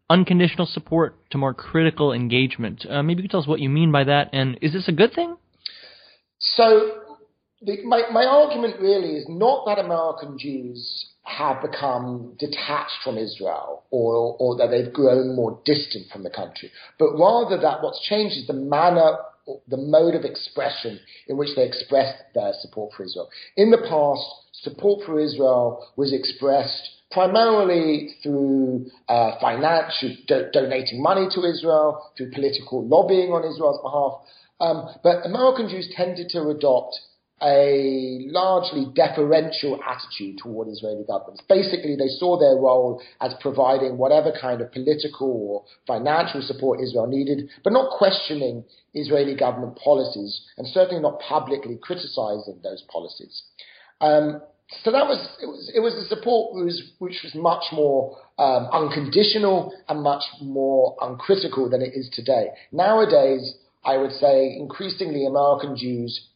unconditional 0.09 0.65
support 0.67 1.17
to 1.31 1.37
more 1.37 1.53
critical 1.53 2.13
engagement. 2.13 2.85
Uh, 2.89 3.03
maybe 3.03 3.21
you 3.21 3.27
can 3.27 3.31
tell 3.31 3.41
us 3.41 3.47
what 3.47 3.59
you 3.59 3.69
mean 3.69 3.91
by 3.91 4.05
that, 4.05 4.29
and 4.31 4.57
is 4.61 4.71
this 4.71 4.87
a 4.87 4.93
good 4.93 5.13
thing? 5.13 5.35
So, 6.39 6.99
the, 7.61 7.83
my, 7.83 8.03
my 8.11 8.25
argument 8.25 8.79
really 8.79 9.15
is 9.15 9.25
not 9.27 9.65
that 9.65 9.79
American 9.79 10.37
Jews 10.39 11.09
have 11.23 11.61
become 11.61 12.35
detached 12.37 13.01
from 13.03 13.17
Israel 13.17 13.83
or, 13.91 14.35
or 14.39 14.57
that 14.57 14.67
they've 14.67 14.93
grown 14.93 15.35
more 15.35 15.59
distant 15.65 16.11
from 16.11 16.23
the 16.23 16.29
country, 16.29 16.69
but 16.99 17.17
rather 17.17 17.57
that 17.61 17.81
what's 17.81 18.01
changed 18.01 18.35
is 18.37 18.47
the 18.47 18.53
manner, 18.53 19.17
the 19.67 19.77
mode 19.77 20.15
of 20.15 20.25
expression 20.25 20.99
in 21.27 21.37
which 21.37 21.55
they 21.55 21.65
expressed 21.65 22.21
their 22.35 22.51
support 22.61 22.93
for 22.95 23.03
Israel. 23.03 23.29
In 23.55 23.71
the 23.71 23.77
past, 23.77 24.21
support 24.63 25.05
for 25.05 25.19
Israel 25.19 25.87
was 25.95 26.13
expressed 26.13 26.89
primarily 27.11 28.15
through 28.23 28.87
uh, 29.07 29.39
financial, 29.39 30.15
do- 30.27 30.49
donating 30.51 31.01
money 31.01 31.27
to 31.33 31.45
Israel, 31.45 32.11
through 32.17 32.31
political 32.31 32.85
lobbying 32.85 33.29
on 33.29 33.49
Israel's 33.49 33.79
behalf. 33.81 34.21
Um, 34.59 34.95
but 35.03 35.25
American 35.25 35.69
Jews 35.69 35.93
tended 35.95 36.29
to 36.29 36.49
adopt 36.49 36.99
a 37.43 38.25
largely 38.29 38.87
deferential 38.95 39.79
attitude 39.83 40.37
toward 40.37 40.69
Israeli 40.69 41.03
governments. 41.05 41.43
Basically, 41.49 41.95
they 41.95 42.07
saw 42.07 42.39
their 42.39 42.55
role 42.55 43.01
as 43.19 43.33
providing 43.41 43.97
whatever 43.97 44.31
kind 44.39 44.61
of 44.61 44.71
political 44.71 45.27
or 45.27 45.65
financial 45.85 46.41
support 46.41 46.79
Israel 46.79 47.07
needed, 47.07 47.49
but 47.63 47.73
not 47.73 47.97
questioning 47.97 48.63
Israeli 48.93 49.35
government 49.35 49.77
policies 49.77 50.41
and 50.57 50.67
certainly 50.67 51.01
not 51.01 51.19
publicly 51.19 51.77
criticizing 51.81 52.59
those 52.63 52.83
policies. 52.91 53.43
Um, 53.99 54.41
so 54.83 54.91
that 54.91 55.05
was 55.05 55.19
it 55.41 55.45
was 55.45 55.71
it 55.75 55.79
was 55.81 55.93
a 55.93 56.07
support 56.07 56.55
which 56.55 56.65
was, 56.65 56.91
which 56.99 57.19
was 57.23 57.35
much 57.35 57.65
more 57.71 58.17
um, 58.39 58.67
unconditional 58.71 59.73
and 59.87 60.01
much 60.01 60.23
more 60.41 60.95
uncritical 61.01 61.69
than 61.69 61.81
it 61.81 61.91
is 61.93 62.09
today. 62.11 62.47
Nowadays, 62.71 63.55
I 63.85 63.97
would 63.97 64.13
say 64.13 64.55
increasingly 64.57 65.25
American 65.25 65.75
Jews 65.75 66.29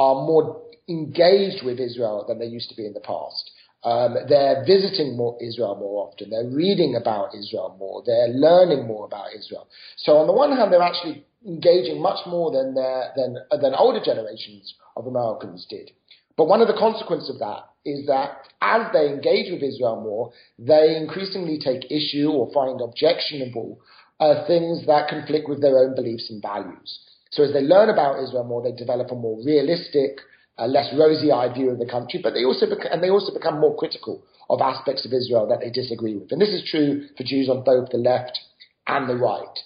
are 0.00 0.14
more 0.14 0.62
engaged 0.88 1.62
with 1.62 1.78
Israel 1.78 2.24
than 2.26 2.38
they 2.38 2.46
used 2.46 2.70
to 2.70 2.74
be 2.74 2.86
in 2.86 2.94
the 2.94 3.00
past. 3.00 3.50
Um, 3.84 4.16
they're 4.28 4.64
visiting 4.66 5.16
more 5.16 5.36
Israel 5.40 5.76
more 5.76 6.08
often. 6.08 6.30
They're 6.30 6.48
reading 6.48 6.96
about 7.00 7.34
Israel 7.34 7.76
more. 7.78 8.02
They're 8.04 8.28
learning 8.28 8.86
more 8.86 9.04
about 9.04 9.28
Israel. 9.38 9.68
So 9.96 10.16
on 10.16 10.26
the 10.26 10.32
one 10.32 10.56
hand, 10.56 10.72
they're 10.72 10.90
actually 10.92 11.24
engaging 11.46 12.00
much 12.00 12.20
more 12.26 12.50
than 12.50 12.74
their, 12.74 13.12
than 13.16 13.36
than 13.62 13.74
older 13.74 14.00
generations 14.04 14.74
of 14.96 15.06
Americans 15.06 15.66
did. 15.68 15.90
But 16.36 16.48
one 16.48 16.62
of 16.62 16.68
the 16.68 16.80
consequences 16.86 17.30
of 17.30 17.38
that 17.40 17.68
is 17.84 18.06
that 18.06 18.48
as 18.60 18.82
they 18.92 19.08
engage 19.08 19.52
with 19.52 19.62
Israel 19.62 20.00
more, 20.00 20.32
they 20.58 20.96
increasingly 20.96 21.58
take 21.58 21.90
issue 21.90 22.30
or 22.30 22.52
find 22.52 22.80
objectionable 22.80 23.80
uh, 24.18 24.46
things 24.46 24.86
that 24.86 25.08
conflict 25.08 25.48
with 25.48 25.60
their 25.60 25.78
own 25.78 25.94
beliefs 25.94 26.28
and 26.30 26.42
values. 26.42 27.00
So 27.30 27.44
as 27.44 27.52
they 27.52 27.60
learn 27.60 27.88
about 27.88 28.22
Israel 28.22 28.44
more, 28.44 28.62
they 28.62 28.72
develop 28.72 29.10
a 29.10 29.14
more 29.14 29.38
realistic, 29.44 30.18
uh, 30.58 30.66
less 30.66 30.92
rosy-eyed 30.98 31.54
view 31.54 31.70
of 31.70 31.78
the 31.78 31.86
country, 31.86 32.20
but 32.22 32.34
they 32.34 32.44
also 32.44 32.66
bec- 32.68 32.90
and 32.90 33.02
they 33.02 33.10
also 33.10 33.32
become 33.32 33.60
more 33.60 33.76
critical 33.76 34.22
of 34.48 34.60
aspects 34.60 35.06
of 35.06 35.12
Israel 35.12 35.46
that 35.48 35.60
they 35.60 35.70
disagree 35.70 36.16
with. 36.16 36.32
And 36.32 36.40
this 36.40 36.50
is 36.50 36.68
true 36.68 37.06
for 37.16 37.22
Jews 37.22 37.48
on 37.48 37.62
both 37.62 37.90
the 37.90 37.98
left 37.98 38.38
and 38.86 39.08
the 39.08 39.16
right. 39.16 39.58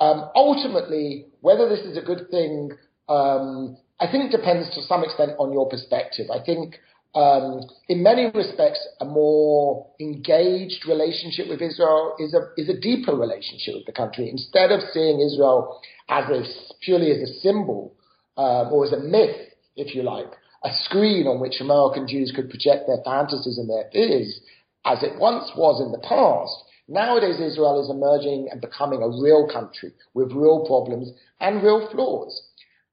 Um, 0.00 0.28
ultimately, 0.34 1.26
whether 1.40 1.68
this 1.68 1.80
is 1.80 1.96
a 1.96 2.02
good 2.02 2.28
thing, 2.28 2.72
um, 3.08 3.76
I 4.00 4.10
think 4.10 4.24
it 4.24 4.36
depends 4.36 4.74
to 4.74 4.82
some 4.82 5.04
extent 5.04 5.32
on 5.38 5.52
your 5.52 5.68
perspective. 5.68 6.26
I 6.28 6.44
think 6.44 6.74
um, 7.14 7.60
in 7.88 8.02
many 8.02 8.30
respects, 8.34 8.80
a 9.00 9.04
more 9.04 9.86
engaged 10.00 10.88
relationship 10.88 11.48
with 11.48 11.60
Israel 11.60 12.16
is 12.18 12.34
a 12.34 12.48
is 12.56 12.68
a 12.68 12.80
deeper 12.80 13.14
relationship 13.14 13.74
with 13.74 13.86
the 13.86 13.92
country. 13.92 14.28
Instead 14.28 14.72
of 14.72 14.80
seeing 14.92 15.20
Israel 15.20 15.80
as 16.12 16.28
a 16.28 16.42
purely 16.84 17.10
as 17.10 17.28
a 17.28 17.40
symbol 17.40 17.94
um, 18.36 18.68
or 18.72 18.84
as 18.84 18.92
a 18.92 19.00
myth, 19.00 19.36
if 19.76 19.94
you 19.94 20.02
like, 20.02 20.30
a 20.64 20.70
screen 20.84 21.26
on 21.26 21.40
which 21.40 21.60
American 21.60 22.06
Jews 22.06 22.32
could 22.34 22.50
project 22.50 22.84
their 22.86 23.02
fantasies 23.04 23.56
and 23.58 23.68
their 23.68 23.88
fears, 23.92 24.40
as 24.84 25.02
it 25.02 25.18
once 25.18 25.50
was 25.56 25.80
in 25.80 25.90
the 25.92 26.06
past. 26.06 26.52
Nowadays, 26.88 27.40
Israel 27.40 27.80
is 27.80 27.88
emerging 27.88 28.48
and 28.50 28.60
becoming 28.60 29.02
a 29.02 29.08
real 29.08 29.48
country 29.50 29.92
with 30.14 30.32
real 30.32 30.66
problems 30.66 31.10
and 31.40 31.62
real 31.62 31.88
flaws. 31.90 32.42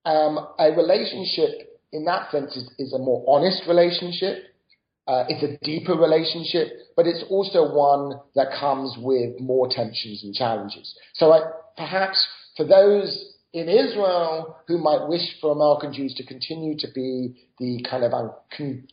Um, 0.06 0.40
a 0.58 0.72
relationship 0.72 1.70
in 1.92 2.06
that 2.06 2.32
sense, 2.32 2.56
is, 2.56 2.70
is 2.78 2.94
a 2.94 3.00
more 3.00 3.24
honest 3.28 3.64
relationship. 3.68 4.44
Uh, 5.08 5.26
it's 5.28 5.44
a 5.44 5.58
deeper 5.66 5.96
relationship, 5.96 6.68
but 6.96 7.08
it's 7.08 7.24
also 7.30 7.74
one 7.74 8.20
that 8.36 8.48
comes 8.60 8.96
with 9.00 9.40
more 9.40 9.68
tensions 9.68 10.24
and 10.24 10.36
challenges. 10.36 10.96
So 11.16 11.32
I, 11.32 11.40
perhaps 11.76 12.28
for 12.60 12.66
those 12.66 13.36
in 13.54 13.70
Israel 13.70 14.58
who 14.68 14.78
might 14.78 15.08
wish 15.08 15.40
for 15.40 15.54
American 15.54 15.94
Jews 15.94 16.14
to 16.16 16.26
continue 16.26 16.78
to 16.78 16.88
be 16.94 17.34
the 17.58 17.86
kind 17.90 18.04
of 18.04 18.14
uh, 18.14 18.28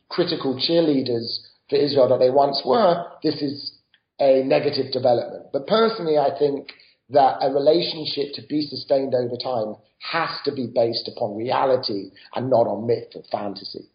critical 0.08 0.54
cheerleaders 0.54 1.26
for 1.68 1.74
Israel 1.74 2.08
that 2.10 2.20
they 2.20 2.30
once 2.30 2.62
were, 2.64 3.04
this 3.24 3.42
is 3.42 3.72
a 4.20 4.44
negative 4.44 4.92
development. 4.92 5.46
But 5.52 5.66
personally, 5.66 6.16
I 6.16 6.30
think 6.38 6.70
that 7.10 7.38
a 7.42 7.52
relationship 7.52 8.34
to 8.34 8.42
be 8.48 8.62
sustained 8.62 9.14
over 9.16 9.36
time 9.36 9.74
has 9.98 10.30
to 10.44 10.52
be 10.52 10.70
based 10.72 11.10
upon 11.14 11.36
reality 11.36 12.12
and 12.36 12.48
not 12.48 12.68
on 12.68 12.86
myth 12.86 13.16
or 13.16 13.24
fantasy. 13.32 13.90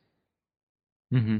Mm-hmm. 1.11 1.37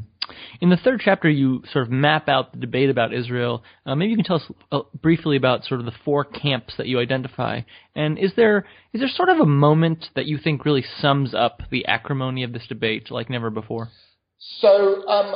In 0.62 0.70
the 0.70 0.78
third 0.78 1.02
chapter, 1.04 1.30
you 1.30 1.64
sort 1.72 1.86
of 1.86 1.92
map 1.92 2.30
out 2.30 2.52
the 2.52 2.60
debate 2.60 2.90
about 2.90 3.14
Israel. 3.14 3.64
Uh, 3.86 3.96
maybe 3.96 4.12
you 4.12 4.18
can 4.18 4.26
tell 4.26 4.38
us 4.38 4.52
uh, 4.72 4.82
briefly 5.02 5.36
about 5.36 5.66
sort 5.66 5.80
of 5.80 5.86
the 5.86 5.94
four 6.06 6.24
camps 6.24 6.74
that 6.78 6.88
you 6.88 7.00
identify. 7.00 7.62
And 7.96 8.18
is 8.18 8.32
there 8.36 8.66
is 8.94 9.02
there 9.02 9.10
sort 9.10 9.30
of 9.30 9.40
a 9.40 9.46
moment 9.46 10.10
that 10.16 10.26
you 10.26 10.38
think 10.38 10.66
really 10.66 10.86
sums 11.00 11.34
up 11.34 11.62
the 11.72 11.86
acrimony 11.86 12.44
of 12.44 12.54
this 12.54 12.68
debate 12.68 13.12
like 13.12 13.30
never 13.30 13.50
before? 13.50 13.90
So 14.60 15.08
um, 15.08 15.36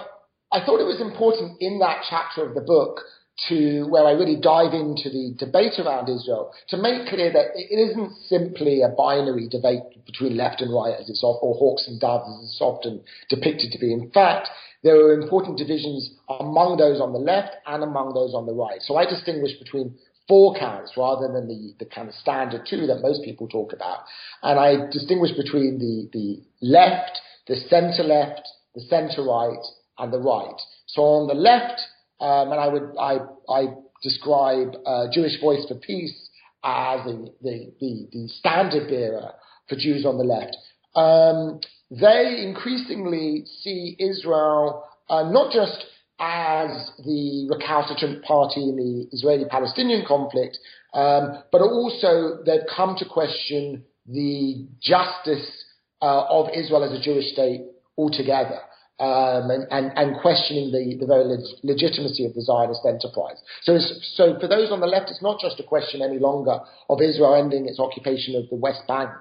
I 0.51 0.63
thought 0.65 0.79
it 0.79 0.85
was 0.85 1.01
important 1.01 1.57
in 1.59 1.79
that 1.79 2.03
chapter 2.09 2.47
of 2.47 2.55
the 2.55 2.61
book 2.61 3.01
to 3.49 3.85
where 3.89 4.05
I 4.05 4.11
really 4.11 4.39
dive 4.39 4.73
into 4.73 5.09
the 5.09 5.35
debate 5.37 5.73
around 5.77 6.07
Israel 6.07 6.53
to 6.69 6.77
make 6.77 7.07
clear 7.09 7.31
that 7.33 7.51
it 7.55 7.75
isn't 7.75 8.15
simply 8.27 8.81
a 8.81 8.89
binary 8.89 9.49
debate 9.49 9.83
between 10.05 10.37
left 10.37 10.61
and 10.61 10.73
right 10.73 10.95
as 10.97 11.09
it's 11.09 11.21
or 11.23 11.53
hawks 11.55 11.87
and 11.87 11.99
doves 11.99 12.29
as 12.29 12.45
it's 12.45 12.61
often 12.61 13.03
depicted 13.29 13.71
to 13.71 13.79
be. 13.79 13.91
In 13.91 14.09
fact, 14.11 14.47
there 14.83 14.95
are 14.95 15.13
important 15.13 15.57
divisions 15.57 16.11
among 16.29 16.77
those 16.77 17.01
on 17.01 17.11
the 17.11 17.19
left 17.19 17.55
and 17.65 17.83
among 17.83 18.13
those 18.13 18.33
on 18.33 18.45
the 18.45 18.53
right. 18.53 18.81
So 18.81 18.95
I 18.95 19.05
distinguish 19.05 19.57
between 19.59 19.95
four 20.27 20.55
camps 20.55 20.93
rather 20.95 21.27
than 21.27 21.47
the, 21.47 21.73
the 21.79 21.85
kind 21.85 22.07
of 22.07 22.15
standard 22.15 22.65
two 22.69 22.87
that 22.87 23.01
most 23.01 23.23
people 23.23 23.47
talk 23.47 23.73
about. 23.73 23.99
And 24.43 24.59
I 24.59 24.89
distinguish 24.91 25.31
between 25.31 25.77
the, 25.79 26.09
the 26.13 26.41
left, 26.61 27.19
the 27.47 27.55
center 27.55 28.03
left, 28.03 28.47
the 28.73 28.81
center 28.81 29.23
right, 29.23 29.63
and 29.97 30.13
the 30.13 30.19
right. 30.19 30.59
So 30.87 31.01
on 31.01 31.27
the 31.27 31.33
left, 31.33 31.81
um, 32.19 32.51
and 32.51 32.59
I 32.59 32.67
would 32.67 32.95
I 32.99 33.19
I 33.49 33.67
describe 34.01 34.75
uh, 34.85 35.07
Jewish 35.11 35.39
Voice 35.41 35.65
for 35.67 35.75
Peace 35.75 36.29
as 36.63 37.05
the, 37.05 37.31
the, 37.41 37.73
the, 37.79 38.07
the 38.11 38.27
standard 38.27 38.87
bearer 38.89 39.31
for 39.69 39.75
Jews 39.75 40.05
on 40.05 40.17
the 40.17 40.23
left. 40.23 40.57
Um, 40.95 41.59
they 41.91 42.43
increasingly 42.43 43.45
see 43.61 43.95
Israel 43.99 44.83
uh, 45.09 45.29
not 45.29 45.51
just 45.51 45.85
as 46.19 46.91
the 46.99 47.47
recalcitrant 47.51 48.23
party 48.23 48.63
in 48.63 48.75
the 48.77 49.07
Israeli-Palestinian 49.11 50.05
conflict, 50.07 50.57
um, 50.93 51.43
but 51.51 51.61
also 51.61 52.39
they've 52.45 52.65
come 52.75 52.95
to 52.97 53.05
question 53.05 53.83
the 54.07 54.65
justice 54.81 55.65
uh, 56.01 56.25
of 56.29 56.47
Israel 56.55 56.83
as 56.83 56.97
a 56.97 57.01
Jewish 57.01 57.31
state 57.33 57.61
altogether 57.97 58.59
um, 58.99 59.51
and, 59.51 59.67
and, 59.71 59.91
and, 59.97 60.15
questioning 60.21 60.71
the, 60.71 60.95
the 60.99 61.05
very 61.05 61.25
leg- 61.25 61.59
legitimacy 61.63 62.25
of 62.25 62.33
the 62.33 62.41
Zionist 62.41 62.79
enterprise. 62.87 63.35
So, 63.63 63.77
so 64.15 64.39
for 64.39 64.47
those 64.47 64.71
on 64.71 64.79
the 64.79 64.87
left, 64.87 65.11
it's 65.11 65.21
not 65.21 65.39
just 65.39 65.59
a 65.59 65.63
question 65.63 66.01
any 66.01 66.17
longer 66.17 66.59
of 66.89 67.01
Israel 67.01 67.35
ending 67.35 67.67
its 67.67 67.79
occupation 67.79 68.35
of 68.35 68.47
the 68.49 68.55
West 68.55 68.87
Bank 68.87 69.11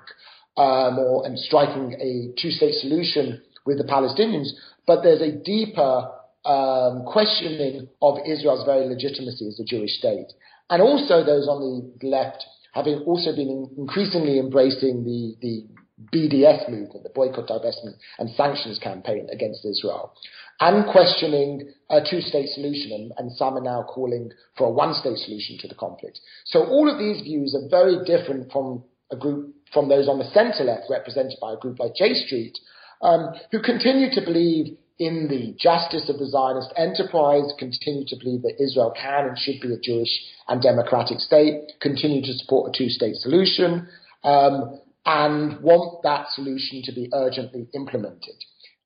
um, 0.57 0.99
or 0.99 1.26
and 1.26 1.37
striking 1.38 1.95
a 1.99 2.40
two-state 2.40 2.75
solution 2.75 3.43
with 3.66 3.78
the 3.78 3.85
Palestinians, 3.85 4.50
but 4.87 5.02
there's 5.02 5.23
a 5.23 5.33
deeper 5.33 6.09
um, 6.45 7.04
questioning 7.07 7.88
of 8.00 8.19
Israel's 8.26 8.64
very 8.64 8.87
legitimacy 8.87 9.49
as 9.49 9.59
a 9.59 9.64
Jewish 9.64 9.99
state. 9.99 10.31
And 10.71 10.83
also 10.83 11.25
those 11.25 11.49
on 11.49 11.61
the 12.00 12.07
left 12.07 12.45
having 12.75 12.99
also 13.07 13.35
been 13.35 13.71
increasingly 13.78 14.38
embracing 14.38 15.04
the, 15.04 15.37
the 15.40 15.64
BDS 16.13 16.69
movement, 16.69 17.05
the 17.05 17.11
boycott, 17.15 17.49
divestment, 17.49 17.95
and 18.19 18.29
sanctions 18.31 18.79
campaign 18.79 19.29
against 19.31 19.65
Israel, 19.65 20.13
and 20.61 20.91
questioning 20.91 21.73
a 21.89 22.01
two 22.01 22.21
state 22.21 22.49
solution, 22.49 22.93
and, 22.93 23.13
and, 23.17 23.33
some 23.33 23.57
are 23.57 23.63
now 23.63 23.85
calling 23.85 24.31
for 24.59 24.67
a 24.67 24.71
one 24.71 24.95
state 24.95 25.19
solution 25.19 25.57
to 25.61 25.69
the 25.69 25.75
conflict. 25.75 26.19
So 26.47 26.65
all 26.65 26.91
of 26.91 26.99
these 26.99 27.23
views 27.23 27.55
are 27.55 27.69
very 27.69 28.05
different 28.05 28.51
from 28.51 28.83
a 29.13 29.17
group 29.17 29.55
from 29.73 29.89
those 29.89 30.09
on 30.09 30.19
the 30.19 30.25
centre 30.33 30.65
left, 30.65 30.85
represented 30.91 31.39
by 31.41 31.53
a 31.53 31.57
group 31.57 31.79
like 31.79 31.95
J 31.95 32.15
Street, 32.15 32.59
um, 33.03 33.35
who 33.53 33.63
continue 33.63 34.11
to 34.15 34.21
believe 34.21 34.77
in 34.99 35.27
the 35.29 35.55
justice 35.59 36.09
of 36.09 36.19
the 36.19 36.27
Zionist 36.27 36.73
enterprise, 36.77 37.53
continue 37.59 38.05
to 38.07 38.17
believe 38.17 38.43
that 38.43 38.63
Israel 38.63 38.93
can 38.97 39.27
and 39.27 39.39
should 39.39 39.61
be 39.61 39.75
a 39.75 39.79
Jewish 39.79 40.11
and 40.49 40.63
democratic 40.63 41.19
state, 41.19 41.73
continue 41.81 42.23
to 42.23 42.33
support 42.35 42.75
a 42.75 42.79
two 42.79 42.89
state 42.89 43.17
solution. 43.17 43.89
Um, 44.23 44.81
and 45.07 45.61
want 45.61 46.03
that 46.03 46.27
solution 46.35 46.83
to 46.85 46.93
be 46.93 47.11
urgently 47.13 47.69
implemented. 47.75 48.37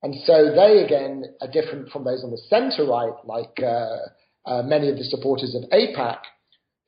And 0.01 0.15
so 0.25 0.51
they 0.55 0.83
again 0.83 1.25
are 1.41 1.47
different 1.47 1.89
from 1.89 2.03
those 2.03 2.23
on 2.23 2.31
the 2.31 2.41
centre 2.49 2.85
right, 2.85 3.13
like 3.25 3.59
uh, 3.61 3.97
uh, 4.49 4.63
many 4.63 4.89
of 4.89 4.97
the 4.97 5.03
supporters 5.03 5.55
of 5.55 5.69
AIPAC, 5.71 6.19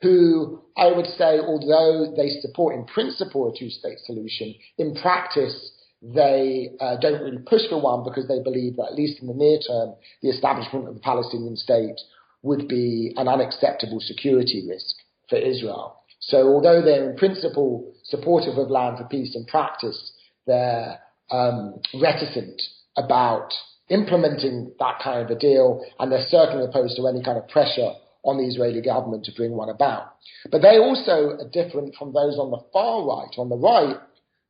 who 0.01 0.61
I 0.77 0.91
would 0.91 1.05
say, 1.05 1.39
although 1.39 2.13
they 2.15 2.29
support 2.41 2.75
in 2.75 2.85
principle 2.85 3.53
a 3.53 3.57
two-state 3.57 3.99
solution, 4.05 4.55
in 4.77 4.95
practice 4.95 5.71
they 6.01 6.71
uh, 6.79 6.97
don't 6.99 7.21
really 7.21 7.37
push 7.45 7.61
for 7.69 7.79
one 7.79 8.03
because 8.03 8.27
they 8.27 8.41
believe 8.41 8.75
that 8.77 8.87
at 8.91 8.95
least 8.95 9.21
in 9.21 9.27
the 9.27 9.33
near 9.33 9.59
term, 9.59 9.93
the 10.23 10.29
establishment 10.29 10.87
of 10.87 10.95
the 10.95 10.99
Palestinian 10.99 11.55
state 11.55 11.99
would 12.41 12.67
be 12.67 13.13
an 13.17 13.27
unacceptable 13.27 13.99
security 13.99 14.65
risk 14.67 14.95
for 15.29 15.37
Israel. 15.37 16.00
So 16.21 16.47
although 16.47 16.81
they're 16.81 17.09
in 17.09 17.17
principle 17.17 17.93
supportive 18.03 18.57
of 18.57 18.69
land 18.69 18.97
for 18.97 19.05
peace 19.05 19.35
in 19.35 19.45
practice, 19.45 20.13
they're 20.45 20.99
um, 21.31 21.81
reticent 21.99 22.61
about 22.97 23.53
implementing 23.89 24.71
that 24.79 24.99
kind 25.03 25.23
of 25.23 25.35
a 25.35 25.39
deal, 25.39 25.83
and 25.99 26.11
they're 26.11 26.25
certainly 26.27 26.65
opposed 26.65 26.95
to 26.97 27.07
any 27.07 27.23
kind 27.23 27.37
of 27.37 27.47
pressure 27.47 27.91
on 28.23 28.37
the 28.37 28.45
Israeli 28.45 28.81
government 28.81 29.25
to 29.25 29.31
bring 29.35 29.51
one 29.51 29.69
about. 29.69 30.13
But 30.51 30.61
they 30.61 30.77
also 30.77 31.37
are 31.39 31.49
different 31.51 31.95
from 31.95 32.13
those 32.13 32.37
on 32.37 32.51
the 32.51 32.63
far 32.71 33.05
right, 33.05 33.33
on 33.37 33.49
the 33.49 33.57
right, 33.57 33.97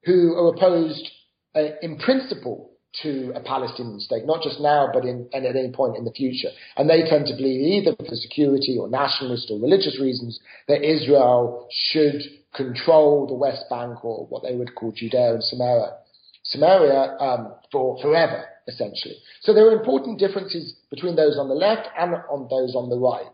who 0.04 0.36
are 0.36 0.54
opposed 0.54 1.10
uh, 1.56 1.76
in 1.82 1.98
principle 1.98 2.71
to 3.04 3.32
a 3.36 3.40
Palestinian 3.40 4.00
state, 4.00 4.26
not 4.26 4.44
just 4.44 4.60
now, 4.60 4.90
but 4.94 5.06
in, 5.06 5.30
and 5.34 5.46
at 5.46 5.56
any 5.56 5.72
point 5.72 5.98
in 5.98 6.04
the 6.04 6.12
future. 6.12 6.50
And 6.76 6.90
they 6.90 7.04
tend 7.04 7.28
to 7.28 7.36
believe, 7.36 7.86
either 7.86 7.96
for 7.98 8.16
security 8.16 8.78
or 8.80 8.90
nationalist 8.90 9.50
or 9.50 9.60
religious 9.60 10.00
reasons, 10.00 10.40
that 10.68 10.84
Israel 10.84 11.68
should 11.72 12.22
control 12.54 13.28
the 13.28 13.34
West 13.34 13.66
Bank 13.70 14.04
or 14.04 14.28
what 14.28 14.44
they 14.44 14.56
would 14.56 14.76
call 14.76 14.92
Judea 14.92 15.36
and 15.36 15.44
Samaria, 15.44 15.94
Samaria 16.44 17.18
um, 17.20 17.56
for 17.72 18.02
forever, 18.02 18.46
essentially. 18.68 19.16
So 19.42 19.54
there 19.54 19.68
are 19.68 19.80
important 19.80 20.20
differences 20.20 20.76
between 20.90 21.16
those 21.16 21.38
on 21.38 21.48
the 21.48 21.56
left 21.56 21.88
and 21.98 22.14
on 22.30 22.48
those 22.50 22.76
on 22.76 22.90
the 22.90 22.98
right. 22.98 23.32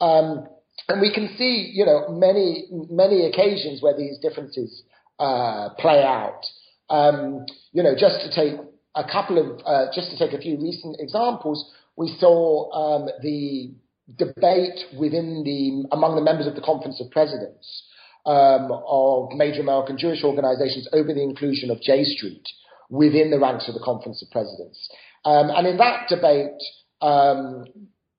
Um, 0.00 0.48
and 0.88 1.00
we 1.00 1.12
can 1.12 1.34
see, 1.36 1.72
you 1.74 1.84
know, 1.84 2.08
many 2.08 2.66
many 2.70 3.26
occasions 3.26 3.82
where 3.82 3.96
these 3.96 4.18
differences 4.18 4.82
uh, 5.18 5.70
play 5.78 6.02
out. 6.02 6.42
Um, 6.90 7.46
you 7.72 7.82
know, 7.82 7.94
just 7.98 8.20
to 8.20 8.34
take 8.34 8.58
a 8.98 9.04
couple 9.10 9.38
of, 9.38 9.60
uh, 9.64 9.86
just 9.94 10.10
to 10.10 10.18
take 10.18 10.32
a 10.32 10.42
few 10.42 10.58
recent 10.60 10.96
examples, 10.98 11.72
we 11.96 12.14
saw 12.18 12.70
um, 12.72 13.08
the 13.22 13.72
debate 14.16 14.78
within 14.98 15.42
the 15.44 15.88
among 15.94 16.16
the 16.16 16.22
members 16.22 16.46
of 16.46 16.54
the 16.54 16.60
Conference 16.60 17.00
of 17.00 17.10
Presidents 17.10 17.84
um, 18.26 18.72
of 18.72 19.30
major 19.36 19.60
American 19.60 19.98
Jewish 19.98 20.24
organizations 20.24 20.88
over 20.92 21.14
the 21.14 21.22
inclusion 21.22 21.70
of 21.70 21.80
J 21.80 22.04
Street 22.04 22.46
within 22.90 23.30
the 23.30 23.38
ranks 23.38 23.68
of 23.68 23.74
the 23.74 23.84
Conference 23.84 24.22
of 24.22 24.30
Presidents. 24.30 24.88
Um, 25.24 25.50
and 25.50 25.66
in 25.66 25.76
that 25.76 26.08
debate, 26.08 26.58
um, 27.00 27.64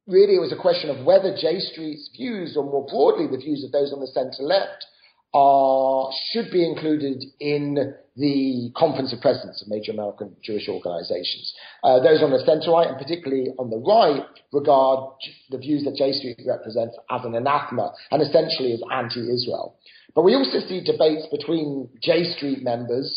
really 0.07 0.35
it 0.35 0.41
was 0.41 0.53
a 0.53 0.61
question 0.61 0.89
of 0.89 1.05
whether 1.05 1.35
J 1.35 1.59
Street's 1.59 2.09
views, 2.15 2.55
or 2.55 2.63
more 2.63 2.85
broadly 2.87 3.27
the 3.27 3.41
views 3.41 3.63
of 3.63 3.71
those 3.71 3.91
on 3.91 3.99
the 3.99 4.07
centre 4.07 4.43
left, 4.43 4.85
are 5.33 6.09
should 6.31 6.51
be 6.51 6.67
included 6.67 7.23
in 7.39 7.93
the 8.19 8.71
Conference 8.75 9.13
of 9.13 9.21
Presidents 9.21 9.61
of 9.61 9.69
major 9.69 9.91
American 9.91 10.35
Jewish 10.43 10.67
organizations. 10.67 11.53
Uh, 11.83 11.99
those 12.03 12.21
on 12.21 12.31
the 12.31 12.43
center 12.45 12.71
right 12.71 12.87
and 12.87 12.97
particularly 12.97 13.47
on 13.57 13.69
the 13.69 13.79
right 13.79 14.27
regard 14.51 15.15
the 15.49 15.57
views 15.57 15.85
that 15.85 15.95
J 15.95 16.11
Street 16.11 16.39
represents 16.45 16.97
as 17.09 17.21
an 17.23 17.35
anathema 17.35 17.93
and 18.11 18.21
essentially 18.21 18.73
as 18.73 18.81
anti-Israel. 18.91 19.79
But 20.13 20.23
we 20.23 20.35
also 20.35 20.59
see 20.59 20.83
debates 20.83 21.27
between 21.31 21.89
J 22.01 22.25
Street 22.35 22.61
members 22.61 23.07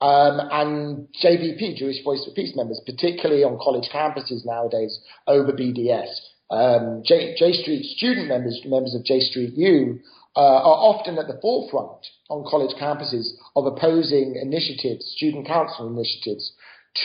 um, 0.00 0.40
and 0.50 1.08
JVP, 1.22 1.76
Jewish 1.76 2.02
Voice 2.02 2.24
for 2.24 2.32
Peace 2.32 2.56
members, 2.56 2.80
particularly 2.86 3.44
on 3.44 3.58
college 3.60 3.88
campuses 3.92 4.46
nowadays 4.46 4.98
over 5.26 5.52
BDS. 5.52 6.08
Um, 6.50 7.02
J, 7.04 7.34
J 7.36 7.52
Street 7.52 7.84
student 7.96 8.28
members, 8.28 8.60
members 8.64 8.94
of 8.94 9.04
J 9.04 9.20
Street 9.20 9.52
U, 9.54 10.00
uh, 10.38 10.62
are 10.62 10.94
often 10.94 11.18
at 11.18 11.26
the 11.26 11.38
forefront 11.42 11.98
on 12.30 12.46
college 12.48 12.70
campuses 12.80 13.30
of 13.56 13.66
opposing 13.66 14.38
initiatives, 14.40 15.04
student 15.16 15.44
council 15.48 15.88
initiatives, 15.88 16.52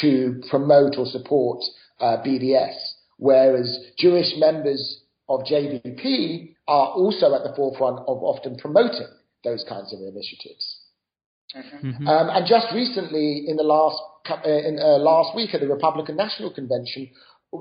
to 0.01 0.39
promote 0.51 0.97
or 0.99 1.07
support 1.07 1.57
uh, 1.99 2.17
BDS, 2.23 2.75
whereas 3.17 3.75
Jewish 3.97 4.33
members 4.37 5.01
of 5.27 5.41
JVP 5.51 6.53
are 6.67 6.89
also 6.89 7.33
at 7.33 7.41
the 7.41 7.53
forefront 7.55 7.99
of 8.07 8.21
often 8.21 8.55
promoting 8.55 9.07
those 9.43 9.65
kinds 9.67 9.91
of 9.93 9.99
initiatives. 9.99 10.77
Mm-hmm. 11.55 12.07
Um, 12.07 12.29
and 12.29 12.45
just 12.47 12.67
recently, 12.73 13.45
in 13.47 13.57
the 13.57 13.63
last 13.63 13.97
uh, 14.29 14.47
in, 14.47 14.77
uh, 14.77 14.99
last 14.99 15.35
week 15.35 15.55
at 15.55 15.61
the 15.61 15.67
Republican 15.67 16.17
National 16.17 16.53
Convention, 16.53 17.09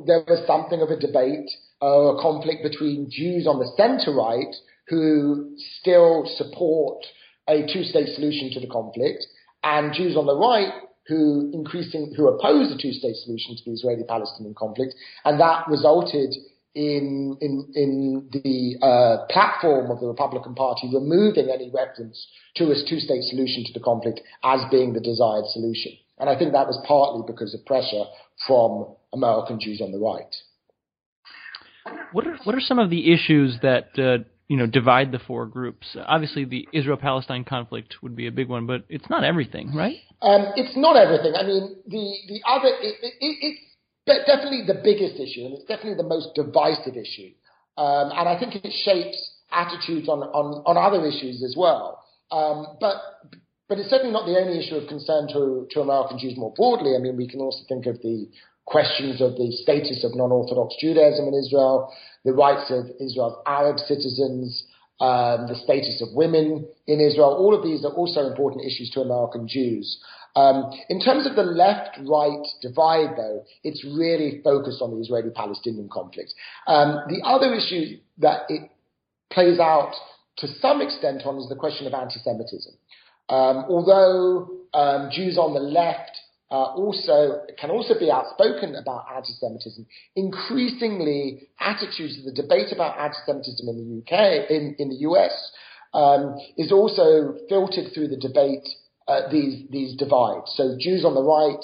there 0.06 0.22
was 0.26 0.46
something 0.46 0.82
of 0.82 0.90
a 0.90 1.00
debate, 1.00 1.50
uh, 1.80 2.12
a 2.12 2.22
conflict 2.22 2.62
between 2.62 3.10
Jews 3.10 3.46
on 3.46 3.58
the 3.58 3.72
center 3.76 4.14
right 4.14 4.54
who 4.88 5.56
still 5.80 6.24
support 6.36 7.04
a 7.48 7.66
two-state 7.72 8.08
solution 8.14 8.50
to 8.52 8.60
the 8.60 8.66
conflict, 8.66 9.24
and 9.62 9.92
Jews 9.92 10.16
on 10.16 10.26
the 10.26 10.36
right 10.36 10.72
who 11.08 11.50
increasing 11.52 12.14
who 12.16 12.28
oppose 12.28 12.70
a 12.72 12.80
two-state 12.80 13.16
solution 13.16 13.56
to 13.56 13.62
the 13.66 13.72
Israeli-Palestinian 13.72 14.54
conflict, 14.54 14.94
and 15.24 15.40
that 15.40 15.66
resulted 15.68 16.34
in 16.74 17.36
in 17.40 17.70
in 17.74 18.28
the 18.32 18.78
uh, 18.80 19.26
platform 19.28 19.90
of 19.90 20.00
the 20.00 20.06
Republican 20.06 20.54
Party 20.54 20.90
removing 20.92 21.50
any 21.50 21.70
reference 21.74 22.26
to 22.56 22.70
a 22.70 22.74
two-state 22.88 23.24
solution 23.24 23.64
to 23.66 23.72
the 23.72 23.80
conflict 23.80 24.20
as 24.44 24.60
being 24.70 24.92
the 24.92 25.00
desired 25.00 25.44
solution. 25.46 25.92
And 26.18 26.30
I 26.30 26.38
think 26.38 26.52
that 26.52 26.66
was 26.66 26.80
partly 26.86 27.22
because 27.26 27.52
of 27.52 27.66
pressure 27.66 28.04
from 28.46 28.94
American 29.12 29.58
Jews 29.60 29.80
on 29.80 29.92
the 29.92 29.98
right. 29.98 30.34
What 32.12 32.26
are 32.26 32.38
what 32.44 32.54
are 32.54 32.60
some 32.60 32.78
of 32.78 32.90
the 32.90 33.12
issues 33.12 33.58
that 33.62 33.98
uh, 33.98 34.24
you 34.52 34.58
know 34.58 34.66
divide 34.66 35.12
the 35.12 35.18
four 35.18 35.46
groups. 35.46 35.96
Obviously, 35.96 36.44
the 36.44 36.68
Israel-Palestine 36.74 37.44
conflict 37.44 37.96
would 38.02 38.14
be 38.14 38.26
a 38.26 38.30
big 38.30 38.50
one, 38.50 38.66
but 38.66 38.84
it's 38.90 39.08
not 39.08 39.24
everything, 39.24 39.74
right? 39.74 39.96
Um, 40.20 40.52
it's 40.56 40.76
not 40.76 40.94
everything. 40.94 41.32
I 41.34 41.42
mean, 41.42 41.74
the 41.86 42.04
the 42.28 42.40
other 42.46 42.68
it, 42.68 42.96
it, 43.00 43.34
it's 43.48 44.26
definitely 44.26 44.64
the 44.66 44.78
biggest 44.84 45.16
issue, 45.16 45.46
and 45.46 45.54
it's 45.54 45.64
definitely 45.64 45.96
the 45.96 46.06
most 46.06 46.34
divisive 46.34 46.98
issue. 47.00 47.32
Um, 47.78 48.12
and 48.12 48.28
I 48.28 48.38
think 48.38 48.54
it 48.56 48.74
shapes 48.84 49.16
attitudes 49.50 50.06
on 50.06 50.20
on, 50.20 50.60
on 50.68 50.76
other 50.76 51.00
issues 51.06 51.42
as 51.42 51.54
well. 51.56 52.04
Um, 52.30 52.76
but 52.78 52.96
but 53.70 53.78
it's 53.78 53.88
certainly 53.88 54.12
not 54.12 54.26
the 54.26 54.36
only 54.36 54.60
issue 54.60 54.76
of 54.76 54.86
concern 54.86 55.28
to 55.32 55.66
to 55.70 55.80
American 55.80 56.18
Jews 56.18 56.36
more 56.36 56.52
broadly. 56.52 56.92
I 56.94 57.00
mean, 57.00 57.16
we 57.16 57.26
can 57.26 57.40
also 57.40 57.64
think 57.70 57.86
of 57.86 57.96
the 58.02 58.28
questions 58.64 59.20
of 59.20 59.36
the 59.36 59.50
status 59.62 60.04
of 60.04 60.14
non-Orthodox 60.14 60.76
Judaism 60.80 61.26
in 61.26 61.34
Israel, 61.34 61.92
the 62.24 62.32
rights 62.32 62.70
of 62.70 62.86
Israel's 63.00 63.36
Arab 63.46 63.78
citizens, 63.78 64.64
um, 65.00 65.46
the 65.48 65.58
status 65.64 66.00
of 66.00 66.14
women 66.14 66.66
in 66.86 67.00
Israel. 67.00 67.34
All 67.38 67.54
of 67.54 67.62
these 67.62 67.84
are 67.84 67.92
also 67.92 68.26
important 68.26 68.64
issues 68.64 68.90
to 68.90 69.00
American 69.00 69.48
Jews. 69.48 69.98
Um, 70.34 70.70
in 70.88 71.00
terms 71.00 71.26
of 71.26 71.34
the 71.34 71.42
left-right 71.42 72.46
divide, 72.62 73.16
though, 73.16 73.44
it's 73.64 73.84
really 73.84 74.40
focused 74.42 74.80
on 74.80 74.92
the 74.92 75.00
Israeli-Palestinian 75.00 75.88
conflict. 75.92 76.32
Um, 76.66 77.00
the 77.08 77.20
other 77.24 77.52
issue 77.52 77.98
that 78.18 78.42
it 78.48 78.70
plays 79.30 79.58
out 79.58 79.92
to 80.38 80.48
some 80.60 80.80
extent 80.80 81.22
on 81.26 81.36
is 81.36 81.48
the 81.48 81.56
question 81.56 81.86
of 81.86 81.92
anti-Semitism. 81.92 82.72
Um, 83.28 83.64
although 83.68 84.48
um, 84.72 85.10
Jews 85.10 85.36
on 85.36 85.52
the 85.52 85.60
left 85.60 86.16
uh, 86.52 86.74
also 86.74 87.40
can 87.58 87.70
also 87.70 87.98
be 87.98 88.10
outspoken 88.10 88.76
about 88.76 89.06
anti-Semitism. 89.16 89.86
Increasingly, 90.14 91.48
attitudes 91.58 92.18
to 92.18 92.22
the 92.22 92.42
debate 92.42 92.70
about 92.72 92.98
anti-Semitism 92.98 93.66
in 93.66 93.76
the 93.76 94.02
UK, 94.02 94.50
in, 94.50 94.76
in 94.78 94.90
the 94.90 94.96
US, 95.08 95.32
um, 95.94 96.36
is 96.58 96.70
also 96.70 97.34
filtered 97.48 97.94
through 97.94 98.08
the 98.08 98.18
debate. 98.18 98.68
Uh, 99.08 99.28
these 99.32 99.68
these 99.70 99.96
divides. 99.96 100.52
So 100.54 100.76
Jews 100.78 101.04
on 101.04 101.14
the 101.14 101.24
right 101.24 101.58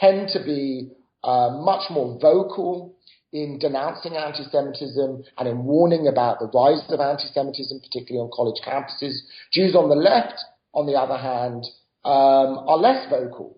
tend 0.00 0.28
to 0.34 0.44
be 0.44 0.90
uh, 1.22 1.48
much 1.64 1.90
more 1.90 2.18
vocal 2.20 2.94
in 3.32 3.58
denouncing 3.58 4.16
anti-Semitism 4.16 5.24
and 5.38 5.48
in 5.48 5.64
warning 5.64 6.08
about 6.08 6.40
the 6.40 6.50
rise 6.52 6.84
of 6.90 7.00
anti-Semitism, 7.00 7.80
particularly 7.80 8.22
on 8.22 8.30
college 8.34 8.60
campuses. 8.66 9.16
Jews 9.50 9.74
on 9.74 9.88
the 9.88 9.96
left, 9.96 10.38
on 10.74 10.86
the 10.86 10.92
other 10.92 11.16
hand, 11.16 11.64
um, 12.04 12.68
are 12.68 12.76
less 12.76 13.08
vocal 13.08 13.56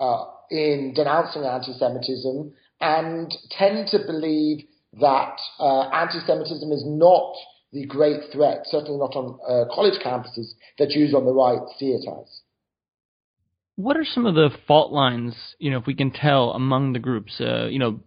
uh, 0.00 0.24
in 0.50 0.92
denouncing 0.94 1.44
anti-Semitism 1.44 2.52
and 2.80 3.34
tend 3.50 3.88
to 3.88 3.98
believe 4.06 4.64
that 5.00 5.36
uh, 5.58 5.88
anti-Semitism 5.90 6.72
is 6.72 6.84
not 6.86 7.34
the 7.72 7.84
great 7.84 8.20
threat, 8.32 8.62
certainly 8.66 8.98
not 8.98 9.14
on 9.14 9.38
uh, 9.46 9.74
college 9.74 10.00
campuses, 10.04 10.52
that 10.78 10.90
Jews 10.90 11.14
on 11.14 11.24
the 11.24 11.32
right 11.32 11.60
see 11.78 11.90
it 11.90 12.06
as. 12.08 12.40
What 13.76 13.96
are 13.96 14.04
some 14.04 14.26
of 14.26 14.34
the 14.34 14.50
fault 14.66 14.92
lines, 14.92 15.34
you 15.58 15.70
know, 15.70 15.78
if 15.78 15.86
we 15.86 15.94
can 15.94 16.10
tell 16.10 16.50
among 16.50 16.94
the 16.94 16.98
groups, 16.98 17.40
uh, 17.40 17.66
you 17.66 17.78
know, 17.78 18.00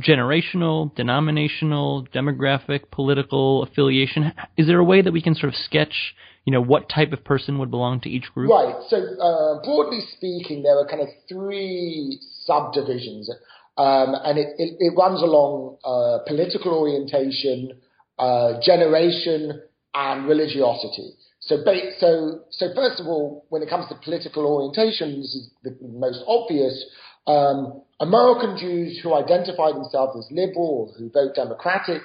generational, 0.00 0.94
denominational, 0.94 2.06
demographic, 2.14 2.90
political 2.90 3.62
affiliation? 3.62 4.32
Is 4.56 4.66
there 4.66 4.78
a 4.78 4.84
way 4.84 5.02
that 5.02 5.12
we 5.12 5.22
can 5.22 5.34
sort 5.34 5.52
of 5.52 5.58
sketch 5.58 6.14
you 6.46 6.52
know, 6.52 6.62
what 6.62 6.88
type 6.88 7.12
of 7.12 7.24
person 7.24 7.58
would 7.58 7.70
belong 7.70 8.00
to 8.00 8.08
each 8.08 8.32
group? 8.32 8.48
Right. 8.50 8.76
So 8.88 8.96
uh, 8.96 9.62
broadly 9.64 10.00
speaking, 10.16 10.62
there 10.62 10.78
are 10.78 10.86
kind 10.86 11.02
of 11.02 11.08
three 11.28 12.20
subdivisions, 12.44 13.28
um, 13.76 14.14
and 14.24 14.38
it, 14.38 14.54
it, 14.56 14.76
it, 14.78 14.96
runs 14.96 15.20
along 15.20 15.76
uh, 15.84 16.24
political 16.26 16.72
orientation, 16.72 17.72
uh, 18.18 18.60
generation, 18.62 19.60
and 19.92 20.28
religiosity. 20.28 21.10
So, 21.40 21.62
so, 21.98 22.40
so 22.50 22.66
first 22.74 23.00
of 23.00 23.06
all, 23.06 23.44
when 23.50 23.62
it 23.62 23.68
comes 23.68 23.88
to 23.88 23.96
political 24.02 24.46
orientation, 24.46 25.20
this 25.20 25.34
is 25.34 25.50
the 25.64 25.76
most 25.82 26.22
obvious. 26.26 26.84
Um, 27.26 27.82
American 27.98 28.56
Jews 28.56 29.00
who 29.02 29.14
identify 29.14 29.72
themselves 29.72 30.16
as 30.16 30.30
liberal, 30.30 30.94
who 30.96 31.10
vote 31.10 31.34
Democratic, 31.34 32.02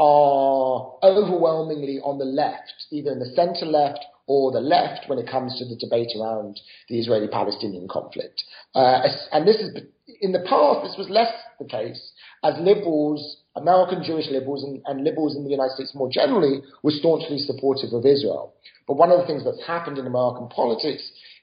are 0.00 0.96
overwhelmingly 1.02 2.00
on 2.00 2.16
the 2.16 2.24
left, 2.24 2.72
either 2.90 3.12
in 3.12 3.18
the 3.18 3.32
center 3.36 3.66
left 3.66 4.00
or 4.26 4.50
the 4.50 4.60
left 4.60 5.06
when 5.08 5.18
it 5.18 5.28
comes 5.28 5.58
to 5.58 5.64
the 5.66 5.76
debate 5.76 6.08
around 6.18 6.58
the 6.88 6.98
Israeli-Palestinian 6.98 7.86
conflict. 7.86 8.42
Uh, 8.74 9.02
and 9.32 9.46
this 9.46 9.56
is 9.56 9.76
in 10.22 10.32
the 10.32 10.40
past, 10.48 10.88
this 10.88 10.96
was 10.96 11.10
less 11.10 11.30
the 11.58 11.66
case, 11.66 12.12
as 12.42 12.54
liberals, 12.60 13.42
American 13.56 14.02
Jewish 14.02 14.30
liberals, 14.30 14.64
and, 14.64 14.80
and 14.86 15.04
liberals 15.04 15.36
in 15.36 15.44
the 15.44 15.50
United 15.50 15.74
States 15.74 15.92
more 15.94 16.08
generally, 16.10 16.62
were 16.82 16.92
staunchly 16.92 17.38
supportive 17.38 17.92
of 17.92 18.06
Israel. 18.06 18.54
But 18.88 18.96
one 18.96 19.12
of 19.12 19.20
the 19.20 19.26
things 19.26 19.44
that's 19.44 19.66
happened 19.66 19.98
in 19.98 20.06
American 20.06 20.48
politics 20.48 21.02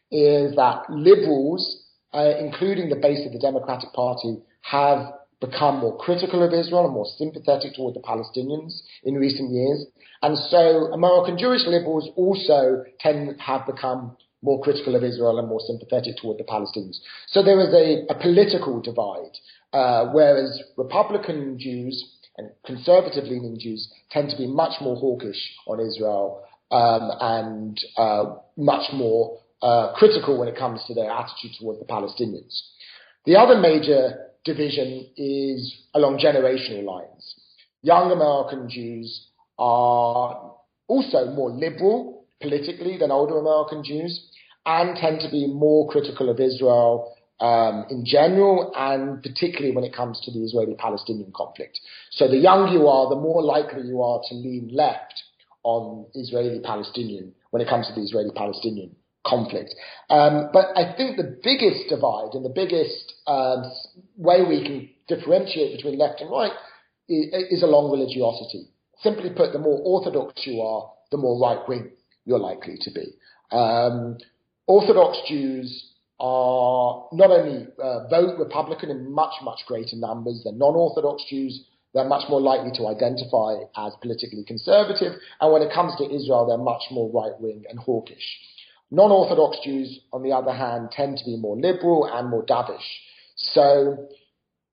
is 0.10 0.56
that 0.56 0.90
liberals, 0.90 1.84
uh, 2.12 2.34
including 2.40 2.90
the 2.90 2.96
base 2.96 3.24
of 3.28 3.34
the 3.34 3.40
Democratic 3.40 3.94
Party, 3.94 4.38
have 4.62 5.14
become 5.40 5.78
more 5.78 5.98
critical 5.98 6.44
of 6.44 6.54
Israel 6.54 6.86
and 6.86 6.94
more 6.94 7.06
sympathetic 7.18 7.76
toward 7.76 7.94
the 7.94 8.02
Palestinians 8.02 8.82
in 9.04 9.16
recent 9.16 9.52
years. 9.52 9.86
And 10.22 10.38
so 10.38 10.92
American 10.94 11.38
Jewish 11.38 11.66
liberals 11.68 12.10
also 12.16 12.84
tend 13.00 13.40
have 13.40 13.66
become 13.66 14.18
more 14.42 14.62
critical 14.64 14.96
of 14.96 15.04
Israel 15.04 15.40
and 15.40 15.48
more 15.48 15.60
sympathetic 15.60 16.16
toward 16.22 16.38
the 16.38 16.44
Palestinians. 16.44 16.98
So 17.28 17.44
there 17.44 17.60
is 17.60 17.74
a, 17.74 18.12
a 18.12 18.20
political 18.20 18.82
divide, 18.82 19.36
uh, 19.74 20.12
whereas 20.12 20.62
Republican 20.78 21.60
Jews 21.60 22.14
and 22.38 22.50
conservative 22.66 23.26
leaning 23.26 23.60
Jews 23.60 23.92
tend 24.12 24.30
to 24.30 24.38
be 24.38 24.48
much 24.48 24.80
more 24.82 24.96
hawkish 24.96 25.42
on 25.68 25.80
Israel 25.80 26.44
um, 26.72 27.12
and 27.20 27.80
uh, 27.98 28.36
much 28.56 28.92
more 28.94 29.40
uh, 29.62 29.94
critical 29.96 30.38
when 30.40 30.48
it 30.48 30.56
comes 30.56 30.84
to 30.88 30.94
their 30.94 31.10
attitude 31.10 31.52
toward 31.60 31.80
the 31.80 31.86
Palestinians. 31.86 32.62
The 33.26 33.36
other 33.36 33.60
major 33.60 34.27
division 34.48 35.06
is 35.16 35.60
along 35.94 36.18
generational 36.18 36.84
lines. 36.84 37.36
Young 37.84 38.12
American 38.12 38.68
Jews 38.70 39.28
are 39.60 40.56
also 40.88 41.32
more 41.36 41.52
liberal 41.52 42.26
politically 42.42 42.98
than 42.98 43.12
older 43.12 43.38
American 43.38 43.84
Jews 43.84 44.32
and 44.66 44.98
tend 44.98 45.20
to 45.22 45.30
be 45.30 45.48
more 45.48 45.88
critical 45.90 46.30
of 46.30 46.40
Israel 46.40 47.14
um, 47.40 47.86
in 47.90 48.04
general 48.06 48.72
and 48.76 49.22
particularly 49.22 49.76
when 49.76 49.84
it 49.84 49.94
comes 49.94 50.20
to 50.22 50.32
the 50.32 50.40
Israeli 50.40 50.76
Palestinian 50.76 51.32
conflict. 51.36 51.80
So 52.12 52.28
the 52.28 52.38
younger 52.38 52.72
you 52.72 52.88
are, 52.88 53.10
the 53.10 53.16
more 53.16 53.44
likely 53.44 53.84
you 53.84 54.02
are 54.02 54.22
to 54.30 54.36
lean 54.36 54.70
left 54.74 55.22
on 55.64 56.08
Israeli 56.16 56.60
Palestinian 56.62 57.34
when 57.52 57.62
it 57.62 57.70
comes 57.70 57.88
to 57.88 57.94
the 57.94 58.02
Israeli 58.02 58.32
Palestinian 58.36 58.96
conflict. 59.28 59.74
Um, 60.10 60.50
but 60.54 60.68
I 60.76 60.96
think 60.96 61.18
the 61.18 61.38
biggest 61.44 61.90
divide 61.90 62.34
and 62.34 62.46
the 62.46 62.54
biggest 62.54 63.14
um, 63.28 63.72
way 64.16 64.44
we 64.48 64.64
can 64.64 64.90
differentiate 65.08 65.76
between 65.76 65.98
left 65.98 66.22
and 66.22 66.32
right 66.32 66.54
is, 67.10 67.60
is 67.60 67.64
along 67.64 67.92
religiosity. 67.92 68.68
Simply 69.00 69.30
put, 69.30 69.54
the 69.54 69.60
more 69.60 69.80
orthodox 69.84 70.46
you 70.46 70.62
are, 70.62 70.92
the 71.12 71.18
more 71.18 71.40
right 71.40 71.68
wing 71.68 71.92
you're 72.26 72.40
likely 72.40 72.78
to 72.82 72.92
be. 72.92 73.14
Um, 73.52 74.18
Orthodox 74.66 75.18
Jews 75.28 75.94
are 76.20 77.08
not 77.14 77.32
only 77.32 77.68
uh, 77.82 78.08
vote 78.10 78.38
Republican 78.38 78.90
in 78.90 79.12
much, 79.12 79.34
much 79.44 79.60
greater 79.68 79.96
numbers 79.96 80.42
than 80.44 80.58
non 80.58 80.76
Orthodox 80.76 81.24
Jews, 81.30 81.64
they're 81.94 82.08
much 82.08 82.30
more 82.30 82.42
likely 82.42 82.72
to 82.78 82.88
identify 82.88 83.56
as 83.78 83.94
politically 84.02 84.44
conservative. 84.46 85.14
And 85.40 85.54
when 85.54 85.62
it 85.62 85.74
comes 85.74 85.96
to 85.98 86.04
Israel, 86.04 86.46
they're 86.48 86.58
much 86.58 86.84
more 86.92 87.10
right 87.10 87.40
wing 87.40 87.64
and 87.70 87.80
hawkish. 87.80 88.40
Non 88.90 89.12
Orthodox 89.12 89.58
Jews, 89.64 90.00
on 90.14 90.24
the 90.24 90.32
other 90.32 90.54
hand, 90.54 90.92
tend 90.92 91.18
to 91.18 91.26
be 91.26 91.36
more 91.38 91.58
liberal 91.58 92.06
and 92.06 92.30
more 92.30 92.46
dovish. 92.46 92.88
So 93.36 94.08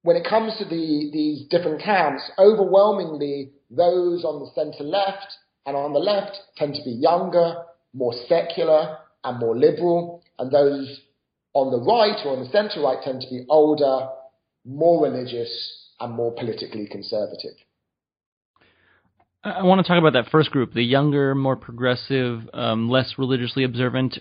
when 0.03 0.17
it 0.17 0.27
comes 0.29 0.57
to 0.59 0.65
the, 0.65 1.11
these 1.13 1.47
different 1.49 1.83
camps, 1.83 2.23
overwhelmingly 2.39 3.53
those 3.71 4.25
on 4.25 4.41
the 4.41 4.51
center 4.55 4.85
left 4.85 5.27
and 5.67 5.77
on 5.77 5.93
the 5.93 5.99
left 5.99 6.39
tend 6.57 6.75
to 6.75 6.85
be 6.85 6.91
younger, 6.91 7.57
more 7.93 8.13
secular, 8.29 8.99
and 9.25 9.41
more 9.41 9.57
liberal, 9.57 10.23
and 10.39 10.51
those 10.51 11.01
on 11.55 11.71
the 11.71 11.81
right 11.81 12.21
or 12.25 12.37
on 12.37 12.45
the 12.45 12.51
center 12.51 12.83
right 12.83 12.99
tend 13.03 13.23
to 13.23 13.31
be 13.31 13.45
older, 13.49 14.09
more 14.65 15.03
religious, 15.05 15.91
and 16.01 16.15
more 16.15 16.33
politically 16.33 16.87
conservative. 16.87 17.57
I 19.45 19.63
want 19.63 19.85
to 19.85 19.87
talk 19.87 19.99
about 19.99 20.15
that 20.15 20.31
first 20.31 20.51
group, 20.51 20.73
the 20.73 20.83
younger, 20.83 21.35
more 21.35 21.55
progressive, 21.57 22.49
um, 22.55 22.89
less 22.89 23.15
religiously 23.19 23.65
observant. 23.65 24.19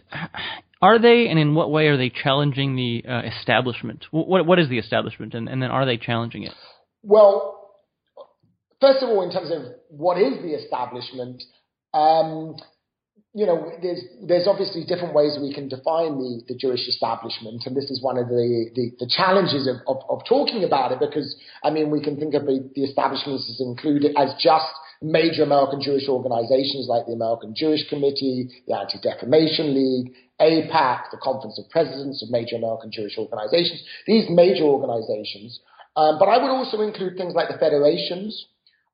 Are 0.81 0.99
they, 0.99 1.27
and 1.29 1.39
in 1.39 1.55
what 1.55 1.71
way 1.71 1.87
are 1.87 1.95
they 1.95 2.09
challenging 2.09 2.75
the 2.75 3.05
uh, 3.09 3.21
establishment? 3.21 4.05
What, 4.11 4.45
what 4.45 4.59
is 4.59 4.67
the 4.67 4.79
establishment, 4.79 5.33
and, 5.33 5.47
and 5.47 5.63
then 5.63 5.71
are 5.71 5.85
they 5.85 5.95
challenging 5.95 6.43
it? 6.43 6.51
Well, 7.03 7.71
first 8.81 9.01
of 9.01 9.07
all, 9.07 9.23
in 9.23 9.31
terms 9.31 9.49
of 9.49 9.73
what 9.87 10.17
is 10.17 10.41
the 10.41 10.55
establishment, 10.55 11.41
um, 11.93 12.57
you 13.33 13.45
know, 13.45 13.71
there's 13.81 14.03
there's 14.27 14.45
obviously 14.45 14.83
different 14.83 15.15
ways 15.15 15.37
we 15.41 15.53
can 15.53 15.69
define 15.69 16.19
the, 16.19 16.43
the 16.49 16.55
Jewish 16.55 16.85
establishment, 16.87 17.63
and 17.65 17.77
this 17.77 17.89
is 17.89 18.03
one 18.03 18.17
of 18.17 18.27
the, 18.27 18.69
the, 18.75 18.91
the 18.99 19.09
challenges 19.09 19.67
of, 19.67 19.77
of, 19.87 20.03
of, 20.09 20.21
talking 20.27 20.65
about 20.65 20.91
it 20.91 20.99
because 20.99 21.35
I 21.63 21.69
mean 21.69 21.89
we 21.89 22.03
can 22.03 22.19
think 22.19 22.35
of 22.35 22.45
the, 22.45 22.69
the 22.75 22.83
establishment 22.83 23.39
as 23.39 23.61
included 23.61 24.15
as 24.17 24.35
just 24.39 24.67
major 25.03 25.43
American 25.43 25.81
Jewish 25.81 26.07
organizations 26.07 26.87
like 26.87 27.05
the 27.05 27.11
American 27.11 27.53
Jewish 27.55 27.87
Committee, 27.89 28.49
the 28.67 28.77
Anti-Defamation 28.77 29.75
League, 29.75 30.13
AIPAC, 30.39 31.11
the 31.11 31.19
Conference 31.21 31.59
of 31.59 31.69
Presidents 31.69 32.23
of 32.23 32.31
major 32.31 32.55
American 32.55 32.91
Jewish 32.91 33.17
organizations. 33.17 33.83
These 34.07 34.29
major 34.29 34.63
organizations, 34.63 35.59
um, 35.95 36.17
but 36.17 36.25
I 36.25 36.37
would 36.37 36.49
also 36.49 36.81
include 36.81 37.17
things 37.17 37.35
like 37.35 37.49
the 37.49 37.57
federations 37.57 38.47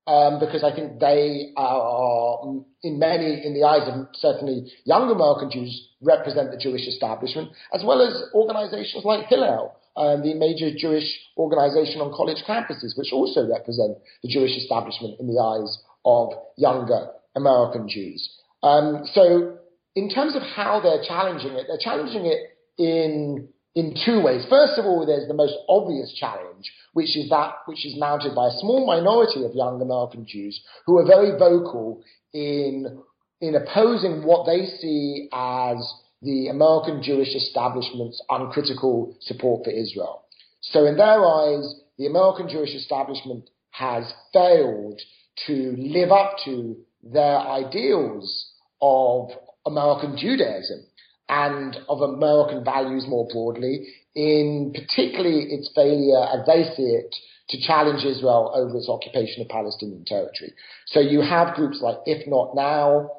um, 0.08 0.40
because 0.40 0.64
I 0.64 0.74
think 0.74 1.00
they 1.00 1.54
are, 1.56 2.42
in 2.84 2.98
many, 2.98 3.46
in 3.46 3.54
the 3.54 3.64
eyes 3.64 3.88
of 3.88 4.08
certainly 4.16 4.72
young 4.84 5.12
American 5.12 5.52
Jews, 5.52 5.90
represent 6.02 6.50
the 6.50 6.58
Jewish 6.58 6.88
establishment, 6.88 7.50
as 7.74 7.84
well 7.86 8.02
as 8.02 8.24
organizations 8.34 9.06
like 9.06 9.28
Hillel, 9.28 9.76
um, 9.96 10.24
the 10.24 10.34
major 10.34 10.72
Jewish 10.76 11.06
organization 11.38 12.02
on 12.02 12.12
college 12.16 12.42
campuses, 12.48 12.98
which 12.98 13.14
also 13.14 13.48
represent 13.48 13.98
the 14.24 14.30
Jewish 14.30 14.58
establishment 14.58 15.20
in 15.20 15.28
the 15.28 15.40
eyes 15.40 15.78
of 16.10 16.34
younger 16.58 17.08
American 17.36 17.88
Jews. 17.88 18.30
Um, 18.64 19.04
so, 19.14 19.58
in 19.96 20.10
terms 20.10 20.36
of 20.36 20.42
how 20.42 20.80
they're 20.82 21.04
challenging 21.06 21.54
it, 21.54 21.66
they're 21.68 21.82
challenging 21.82 22.26
it 22.26 22.40
in 22.78 23.50
in 23.76 23.96
two 24.06 24.22
ways. 24.22 24.46
First 24.50 24.80
of 24.80 24.86
all, 24.86 25.06
there's 25.06 25.28
the 25.28 25.34
most 25.34 25.56
obvious 25.70 26.14
challenge, 26.20 26.72
which 26.94 27.16
is 27.16 27.30
that 27.30 27.54
which 27.66 27.86
is 27.86 27.96
mounted 27.98 28.36
by 28.36 28.48
a 28.48 28.60
small 28.60 28.86
minority 28.86 29.46
of 29.46 29.54
young 29.54 29.82
American 29.82 30.26
Jews 30.28 30.60
who 30.86 30.98
are 30.98 31.06
very 31.06 31.38
vocal 31.38 32.02
in 32.34 33.02
in 33.42 33.56
opposing 33.56 34.24
what 34.24 34.46
they 34.46 34.66
see 34.66 35.30
as 35.32 35.78
the 36.22 36.50
American 36.50 37.02
Jewish 37.02 37.34
establishment's 37.36 38.22
uncritical 38.30 39.16
support 39.22 39.64
for 39.64 39.72
Israel. 39.72 40.26
So 40.62 40.86
in 40.86 40.98
their 40.98 41.26
eyes, 41.26 41.80
the 41.98 42.08
American 42.08 42.50
Jewish 42.50 42.76
establishment 42.76 43.50
has 43.72 44.12
failed 44.34 45.00
to 45.48 45.76
live 45.78 46.12
up 46.12 46.36
to 46.46 46.78
their 47.04 47.38
ideals 47.40 48.54
of 48.82 49.30
American 49.66 50.18
Judaism 50.18 50.86
and 51.28 51.78
of 51.88 52.02
American 52.02 52.64
values 52.64 53.06
more 53.08 53.28
broadly, 53.32 53.88
in 54.16 54.74
particularly 54.74 55.44
its 55.52 55.70
failure, 55.76 56.24
as 56.24 56.46
they 56.46 56.64
see 56.76 56.84
it, 56.84 57.16
to 57.50 57.62
challenge 57.62 58.04
Israel 58.06 58.52
over 58.54 58.78
its 58.78 58.90
occupation 58.90 59.42
of 59.42 59.50
Palestinian 59.50 60.06
territory. 60.06 60.54
So 60.88 61.00
you 61.00 61.22
have 61.22 61.56
groups 61.56 61.80
like 61.82 61.98
If 62.06 62.28
Not 62.28 62.56
Now, 62.56 63.12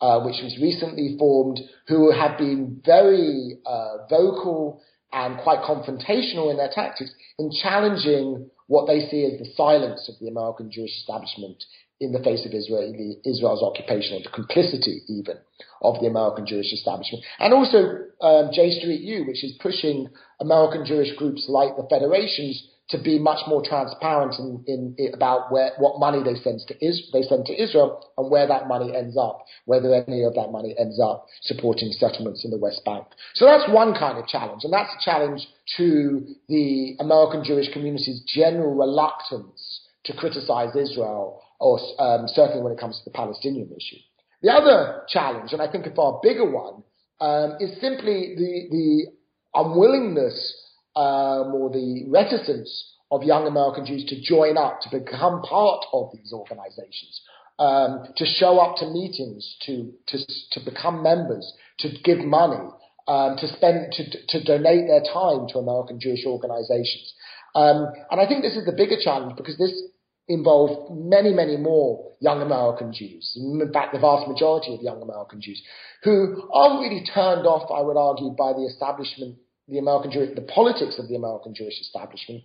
uh, 0.00 0.20
which 0.20 0.36
was 0.42 0.58
recently 0.60 1.16
formed, 1.18 1.60
who 1.88 2.10
have 2.10 2.36
been 2.38 2.80
very 2.84 3.58
uh, 3.64 4.06
vocal 4.08 4.82
and 5.12 5.38
quite 5.38 5.60
confrontational 5.60 6.50
in 6.50 6.56
their 6.56 6.70
tactics 6.74 7.10
in 7.38 7.50
challenging 7.62 8.50
what 8.66 8.86
they 8.86 9.08
see 9.08 9.24
as 9.24 9.38
the 9.38 9.52
silence 9.56 10.08
of 10.08 10.14
the 10.20 10.28
American 10.28 10.70
Jewish 10.70 10.96
establishment 10.98 11.62
in 12.00 12.12
the 12.12 12.22
face 12.22 12.44
of 12.44 12.52
Israeli, 12.52 13.18
Israel's 13.24 13.62
occupation 13.62 14.16
or 14.16 14.22
the 14.22 14.34
complicity 14.34 15.02
even 15.08 15.36
of 15.82 16.00
the 16.00 16.06
American 16.06 16.46
Jewish 16.46 16.72
establishment. 16.72 17.24
And 17.38 17.54
also 17.54 17.98
um, 18.20 18.50
J 18.52 18.78
Street 18.78 19.00
U, 19.00 19.24
which 19.26 19.44
is 19.44 19.56
pushing 19.60 20.08
American 20.40 20.84
Jewish 20.84 21.14
groups 21.16 21.46
like 21.48 21.76
the 21.76 21.86
federations 21.88 22.66
to 22.90 22.98
be 23.02 23.18
much 23.18 23.40
more 23.46 23.62
transparent 23.64 24.34
in, 24.38 24.94
in, 24.98 25.14
about 25.14 25.50
where, 25.50 25.70
what 25.78 25.98
money 25.98 26.22
they 26.22 26.38
send 26.40 26.60
to 26.68 26.84
Is, 26.84 27.08
they 27.12 27.22
send 27.22 27.46
to 27.46 27.62
Israel 27.62 28.04
and 28.18 28.30
where 28.30 28.46
that 28.46 28.68
money 28.68 28.94
ends 28.94 29.16
up, 29.16 29.44
whether 29.64 29.94
any 29.94 30.22
of 30.22 30.34
that 30.34 30.52
money 30.52 30.74
ends 30.78 31.00
up 31.00 31.26
supporting 31.42 31.92
settlements 31.92 32.44
in 32.44 32.50
the 32.50 32.58
West 32.58 32.82
Bank. 32.84 33.06
So 33.34 33.46
that's 33.46 33.70
one 33.70 33.94
kind 33.94 34.18
of 34.18 34.26
challenge, 34.26 34.64
and 34.64 34.72
that's 34.72 34.90
a 34.92 35.04
challenge 35.04 35.46
to 35.78 36.26
the 36.48 36.96
American 37.00 37.42
Jewish 37.42 37.72
community's 37.72 38.22
general 38.26 38.74
reluctance 38.74 39.80
to 40.04 40.12
criticize 40.14 40.76
Israel 40.76 41.40
or 41.60 41.80
um, 41.98 42.26
certainly 42.28 42.62
when 42.62 42.72
it 42.72 42.78
comes 42.78 42.98
to 42.98 43.04
the 43.04 43.16
Palestinian 43.16 43.68
issue. 43.68 43.96
The 44.42 44.50
other 44.50 45.04
challenge, 45.08 45.54
and 45.54 45.62
I 45.62 45.72
think 45.72 45.86
a 45.86 45.94
far 45.94 46.20
bigger 46.22 46.50
one, 46.50 46.82
um, 47.20 47.56
is 47.60 47.80
simply 47.80 48.34
the, 48.36 48.68
the 48.70 49.06
unwillingness 49.54 50.63
um, 50.96 51.54
or 51.54 51.70
the 51.70 52.06
reticence 52.08 52.70
of 53.10 53.22
young 53.22 53.46
American 53.46 53.86
Jews 53.86 54.04
to 54.06 54.20
join 54.20 54.56
up, 54.56 54.80
to 54.82 54.90
become 54.90 55.42
part 55.42 55.84
of 55.92 56.10
these 56.14 56.32
organizations, 56.32 57.20
um, 57.58 58.04
to 58.16 58.24
show 58.26 58.58
up 58.58 58.76
to 58.78 58.86
meetings, 58.86 59.56
to, 59.66 59.92
to, 60.08 60.18
to 60.52 60.60
become 60.64 61.02
members, 61.02 61.52
to 61.78 61.88
give 62.02 62.18
money. 62.18 62.70
um, 63.06 63.36
to 63.36 63.46
spend 63.48 63.92
to, 63.92 64.04
to 64.28 64.44
donate 64.44 64.86
their 64.86 65.02
time 65.02 65.46
to 65.48 65.58
American 65.58 66.00
Jewish 66.00 66.24
organizations. 66.26 67.12
Um, 67.54 67.92
and 68.10 68.20
I 68.20 68.26
think 68.26 68.42
this 68.42 68.56
is 68.56 68.64
the 68.64 68.72
bigger 68.72 68.96
challenge 69.02 69.36
because 69.36 69.58
this 69.58 69.72
involved 70.26 70.90
many, 70.96 71.32
many 71.32 71.56
more 71.56 72.12
young 72.20 72.40
American 72.40 72.92
Jews, 72.92 73.34
in 73.36 73.70
fact, 73.72 73.92
the 73.92 74.00
vast 74.00 74.26
majority 74.26 74.74
of 74.74 74.80
young 74.80 75.02
American 75.02 75.40
Jews, 75.40 75.62
who 76.02 76.48
aren't 76.52 76.80
really 76.80 77.04
turned 77.04 77.46
off, 77.46 77.70
I 77.70 77.82
would 77.82 77.98
argue, 77.98 78.30
by 78.30 78.54
the 78.54 78.64
establishment, 78.64 79.36
the 79.68 79.78
American 79.78 80.10
Jewish, 80.10 80.34
the 80.34 80.42
politics 80.42 80.98
of 80.98 81.08
the 81.08 81.16
American 81.16 81.54
Jewish 81.54 81.80
establishment. 81.80 82.42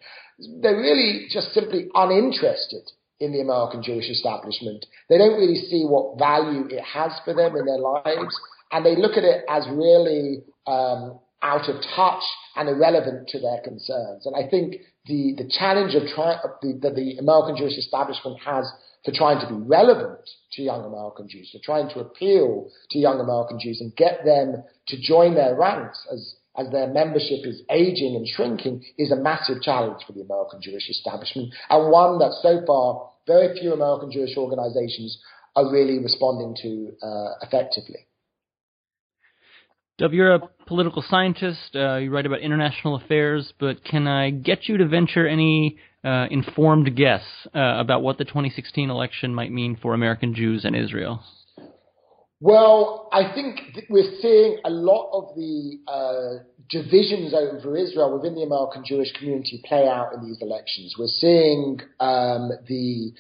They're 0.62 0.80
really 0.80 1.28
just 1.30 1.54
simply 1.54 1.90
uninterested 1.94 2.92
in 3.20 3.34
the 3.34 3.42
American 3.42 3.84
Jewish 3.84 4.10
establishment. 4.10 4.86
They 5.10 5.18
don't 5.18 5.38
really 5.38 5.60
see 5.60 5.84
what 5.84 6.18
value 6.18 6.68
it 6.70 6.84
has 6.84 7.12
for 7.26 7.34
them 7.34 7.56
in 7.58 7.66
their 7.66 7.80
lives, 7.80 8.34
and 8.72 8.86
they 8.86 8.96
look 8.96 9.18
at 9.18 9.24
it 9.24 9.44
as 9.50 9.68
really 9.70 10.44
um, 10.68 11.20
out 11.42 11.68
of 11.70 11.82
touch 11.96 12.24
and 12.56 12.70
irrelevant 12.70 13.28
to 13.30 13.40
their 13.40 13.62
concerns. 13.64 14.26
And 14.26 14.36
I 14.36 14.50
think 14.50 14.76
the, 15.06 15.36
the 15.38 15.50
challenge 15.50 15.96
of 15.96 16.04
try, 16.14 16.38
the, 16.62 16.80
that 16.82 16.96
the 16.96 17.18
American 17.18 17.58
Jewish 17.58 17.78
establishment 17.78 18.40
has 18.46 18.72
for 19.06 19.12
trying 19.14 19.40
to 19.40 19.48
be 19.48 19.60
relevant 19.66 20.20
to 20.54 20.62
young 20.62 20.84
American 20.84 21.28
Jews, 21.30 21.50
for 21.52 21.60
trying 21.64 21.90
to 21.90 22.00
appeal 22.02 22.70
to 22.92 23.00
young 23.00 23.20
American 23.20 23.58
Jews 23.60 23.80
and 23.80 23.96
get 23.96 24.26
them 24.26 24.64
to 24.88 25.02
join 25.02 25.36
their 25.36 25.56
ranks 25.56 26.06
as, 26.12 26.36
as 26.60 26.72
their 26.72 26.88
membership 26.88 27.46
is 27.46 27.62
aging 27.70 28.16
and 28.16 28.28
shrinking 28.28 28.84
is 28.98 29.12
a 29.12 29.16
massive 29.16 29.62
challenge 29.62 30.02
for 30.06 30.14
the 30.14 30.22
American 30.22 30.62
Jewish 30.62 30.90
establishment 30.90 31.54
and 31.70 31.92
one 31.92 32.20
that 32.20 32.34
so 32.42 32.62
far 32.68 33.10
very 33.28 33.58
few 33.60 33.74
American 33.74 34.12
Jewish 34.12 34.36
organizations 34.38 35.18
are 35.56 35.72
really 35.72 36.00
responding 36.00 36.56
to 36.62 37.06
uh, 37.06 37.34
effectively. 37.42 38.08
Dov, 40.00 40.14
you're 40.14 40.36
a 40.36 40.48
political 40.66 41.04
scientist. 41.08 41.76
Uh, 41.76 41.98
you 41.98 42.10
write 42.10 42.26
about 42.26 42.40
international 42.40 42.96
affairs, 42.96 43.54
but 43.60 43.84
can 43.84 44.08
I 44.08 44.30
get 44.30 44.70
you 44.70 44.78
to 44.78 44.88
venture 44.88 45.28
any 45.28 45.78
uh, 46.06 46.28
informed 46.32 46.96
guess 46.96 47.22
uh, 47.54 47.60
about 47.80 48.02
what 48.02 48.18
the 48.18 48.24
2016 48.24 48.90
election 48.90 49.36
might 49.36 49.52
mean 49.52 49.78
for 49.82 49.94
American 49.94 50.34
Jews 50.34 50.64
and 50.64 50.76
Israel? 50.76 51.22
Well, 52.42 53.10
I 53.12 53.34
think 53.34 53.60
we're 53.90 54.18
seeing 54.22 54.60
a 54.64 54.70
lot 54.70 55.10
of 55.12 55.36
the 55.36 55.80
uh, 55.88 56.44
divisions 56.70 57.34
over 57.34 57.76
Israel 57.76 58.16
within 58.18 58.36
the 58.36 58.44
American 58.44 58.84
Jewish 58.86 59.12
community 59.18 59.62
play 59.66 59.88
out 59.88 60.14
in 60.14 60.26
these 60.26 60.42
elections. 60.42 60.96
We're 60.98 61.08
seeing 61.08 61.80
um, 62.00 62.52
the 62.68 63.12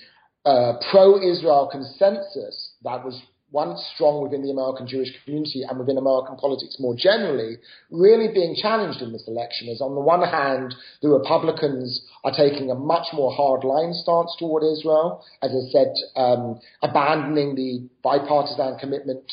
uh, 0.45 0.73
pro-Israel 0.89 1.67
consensus 1.69 2.71
that 2.83 3.03
was 3.03 3.21
once 3.51 3.81
strong 3.95 4.21
within 4.21 4.43
the 4.43 4.51
American 4.51 4.87
Jewish 4.87 5.09
community 5.23 5.63
and 5.67 5.79
within 5.79 5.97
American 5.97 6.37
politics 6.37 6.77
more 6.79 6.95
generally, 6.95 7.57
really 7.89 8.31
being 8.33 8.55
challenged 8.55 9.01
in 9.01 9.11
this 9.11 9.27
election 9.27 9.67
is 9.69 9.81
on 9.81 9.95
the 9.95 10.01
one 10.01 10.21
hand, 10.21 10.75
the 11.01 11.09
Republicans 11.09 12.01
are 12.23 12.31
taking 12.31 12.69
a 12.69 12.75
much 12.75 13.07
more 13.13 13.31
hardline 13.31 13.93
stance 13.93 14.35
toward 14.37 14.63
Israel, 14.63 15.23
as 15.41 15.51
I 15.51 15.63
said, 15.71 15.93
um, 16.15 16.59
abandoning 16.83 17.55
the 17.55 17.89
bipartisan 18.03 18.77
commitment 18.79 19.23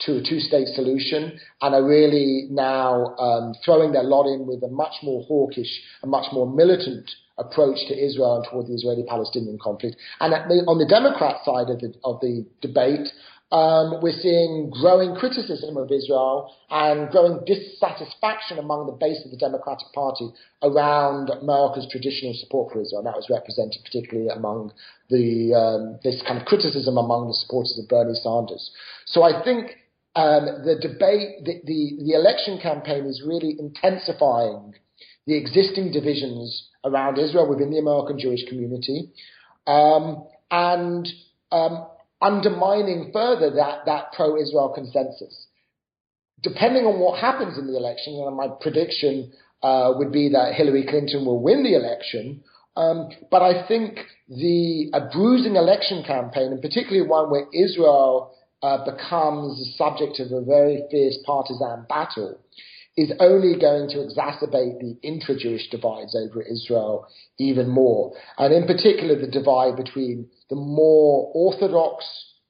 to 0.00 0.16
a 0.16 0.22
two-state 0.22 0.68
solution 0.74 1.38
and 1.60 1.74
are 1.74 1.84
really 1.84 2.48
now 2.50 3.14
um, 3.16 3.54
throwing 3.64 3.92
their 3.92 4.02
lot 4.02 4.26
in 4.26 4.46
with 4.46 4.62
a 4.64 4.68
much 4.68 4.94
more 5.02 5.22
hawkish, 5.24 5.80
a 6.02 6.06
much 6.06 6.26
more 6.32 6.50
militant 6.50 7.08
approach 7.38 7.78
to 7.88 7.94
Israel 7.94 8.36
and 8.36 8.46
toward 8.50 8.66
the 8.66 8.74
Israeli-Palestinian 8.74 9.58
conflict. 9.62 9.96
And 10.20 10.32
the, 10.32 10.64
on 10.66 10.78
the 10.78 10.86
Democrat 10.86 11.36
side 11.44 11.70
of 11.70 11.80
the, 11.80 11.94
of 12.04 12.20
the 12.20 12.44
debate, 12.60 13.08
um, 13.52 14.00
we're 14.00 14.18
seeing 14.18 14.70
growing 14.70 15.14
criticism 15.14 15.76
of 15.76 15.92
Israel 15.92 16.56
and 16.70 17.10
growing 17.10 17.44
dissatisfaction 17.44 18.58
among 18.58 18.86
the 18.86 18.92
base 18.92 19.20
of 19.26 19.30
the 19.30 19.36
Democratic 19.36 19.92
Party 19.94 20.30
around 20.62 21.28
America's 21.28 21.86
traditional 21.90 22.32
support 22.32 22.72
for 22.72 22.80
Israel. 22.80 23.02
That 23.02 23.14
was 23.14 23.28
represented 23.28 23.82
particularly 23.84 24.30
among 24.30 24.72
the 25.10 25.52
um, 25.52 26.00
this 26.02 26.22
kind 26.26 26.40
of 26.40 26.46
criticism 26.46 26.96
among 26.96 27.28
the 27.28 27.34
supporters 27.34 27.78
of 27.78 27.88
Bernie 27.88 28.14
Sanders. 28.14 28.70
So 29.04 29.22
I 29.22 29.44
think 29.44 29.76
um, 30.16 30.64
the 30.64 30.76
debate, 30.80 31.44
the, 31.44 31.60
the, 31.64 32.04
the 32.04 32.12
election 32.14 32.58
campaign 32.58 33.04
is 33.04 33.22
really 33.26 33.56
intensifying 33.58 34.74
the 35.26 35.36
existing 35.36 35.92
divisions 35.92 36.68
around 36.84 37.18
Israel 37.18 37.48
within 37.48 37.70
the 37.70 37.78
American 37.78 38.18
Jewish 38.18 38.48
community. 38.48 39.10
Um, 39.66 40.26
and 40.50 41.06
um, 41.50 41.86
undermining 42.22 43.10
further 43.12 43.50
that, 43.50 43.84
that 43.86 44.12
pro-Israel 44.12 44.72
consensus. 44.74 45.46
Depending 46.42 46.84
on 46.84 46.98
what 46.98 47.20
happens 47.20 47.58
in 47.58 47.66
the 47.66 47.76
election, 47.76 48.14
and 48.14 48.36
my 48.36 48.48
prediction 48.60 49.32
uh, 49.62 49.92
would 49.96 50.12
be 50.12 50.28
that 50.30 50.54
Hillary 50.54 50.84
Clinton 50.88 51.24
will 51.24 51.40
win 51.40 51.62
the 51.62 51.74
election, 51.74 52.42
um, 52.76 53.10
but 53.30 53.42
I 53.42 53.66
think 53.68 53.98
the 54.28 54.90
a 54.94 55.08
bruising 55.12 55.56
election 55.56 56.02
campaign, 56.04 56.52
and 56.52 56.62
particularly 56.62 57.06
one 57.06 57.30
where 57.30 57.46
Israel 57.52 58.34
uh, 58.62 58.84
becomes 58.84 59.58
the 59.58 59.72
subject 59.76 60.20
of 60.20 60.32
a 60.32 60.44
very 60.44 60.84
fierce 60.90 61.18
partisan 61.26 61.84
battle, 61.88 62.38
is 62.96 63.12
only 63.20 63.58
going 63.58 63.88
to 63.88 63.98
exacerbate 63.98 64.78
the 64.80 64.98
intra-Jewish 65.02 65.70
divides 65.70 66.14
over 66.14 66.42
Israel 66.42 67.06
even 67.38 67.68
more. 67.68 68.12
And 68.36 68.52
in 68.52 68.66
particular, 68.66 69.18
the 69.18 69.26
divide 69.26 69.76
between 69.76 70.28
the 70.50 70.56
more 70.56 71.30
orthodox 71.34 72.04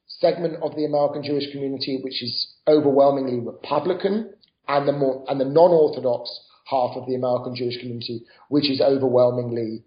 segment 0.07 0.61
of 0.61 0.75
the 0.75 0.85
American 0.85 1.23
Jewish 1.23 1.51
community, 1.51 1.99
which 2.03 2.21
is 2.21 2.55
overwhelmingly 2.67 3.39
Republican, 3.39 4.33
and 4.67 4.87
the 4.87 4.91
more, 4.91 5.23
and 5.27 5.39
the 5.39 5.45
non-orthodox 5.45 6.29
half 6.65 6.95
of 6.95 7.07
the 7.07 7.15
American 7.15 7.55
Jewish 7.55 7.79
community, 7.79 8.23
which 8.49 8.69
is 8.69 8.81
overwhelmingly 8.81 9.83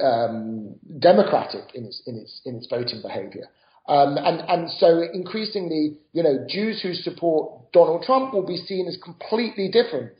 um, 0.00 0.74
democratic 0.98 1.74
in 1.74 1.84
its, 1.84 2.02
in 2.06 2.16
its, 2.16 2.40
in 2.44 2.56
its 2.56 2.66
voting 2.68 3.00
behavior. 3.02 3.48
Um, 3.88 4.16
and, 4.18 4.40
and 4.48 4.70
so 4.78 5.02
increasingly, 5.12 5.98
you 6.12 6.22
know, 6.22 6.44
Jews 6.48 6.82
who 6.82 6.92
support 6.94 7.72
Donald 7.72 8.02
Trump 8.04 8.34
will 8.34 8.46
be 8.46 8.56
seen 8.56 8.88
as 8.88 8.98
completely 9.02 9.70
different 9.70 10.14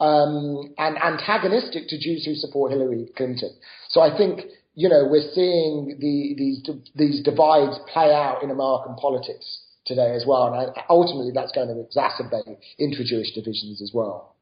um, 0.00 0.74
and 0.76 0.98
antagonistic 0.98 1.88
to 1.88 1.98
Jews 1.98 2.26
who 2.26 2.34
support 2.34 2.72
Hillary 2.72 3.08
Clinton. 3.16 3.50
So 3.88 4.02
I 4.02 4.16
think, 4.16 4.40
you 4.74 4.90
know, 4.90 5.06
we're 5.08 5.30
seeing 5.32 5.96
the, 5.98 6.34
these, 6.36 6.68
these 6.94 7.22
divides 7.22 7.78
play 7.90 8.12
out 8.12 8.42
in 8.42 8.50
American 8.50 8.96
politics 8.96 9.60
today 9.86 10.14
as 10.14 10.24
well. 10.26 10.52
And 10.52 10.72
I, 10.76 10.84
ultimately 10.90 11.32
that's 11.34 11.52
going 11.52 11.68
to 11.68 11.74
exacerbate 11.74 12.58
intra-Jewish 12.78 13.34
divisions 13.34 13.80
as 13.80 13.92
well. 13.94 14.34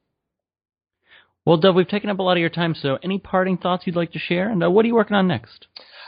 Well, 1.46 1.58
Dov, 1.58 1.74
we've 1.74 1.86
taken 1.86 2.08
up 2.08 2.18
a 2.18 2.22
lot 2.22 2.38
of 2.38 2.40
your 2.40 2.48
time, 2.48 2.74
so 2.74 2.98
any 3.02 3.18
parting 3.18 3.58
thoughts 3.58 3.86
you'd 3.86 3.96
like 3.96 4.12
to 4.12 4.18
share? 4.18 4.48
And 4.50 4.64
uh, 4.64 4.70
what 4.70 4.84
are 4.84 4.88
you 4.88 4.94
working 4.94 5.14
on 5.14 5.28
next? 5.28 5.66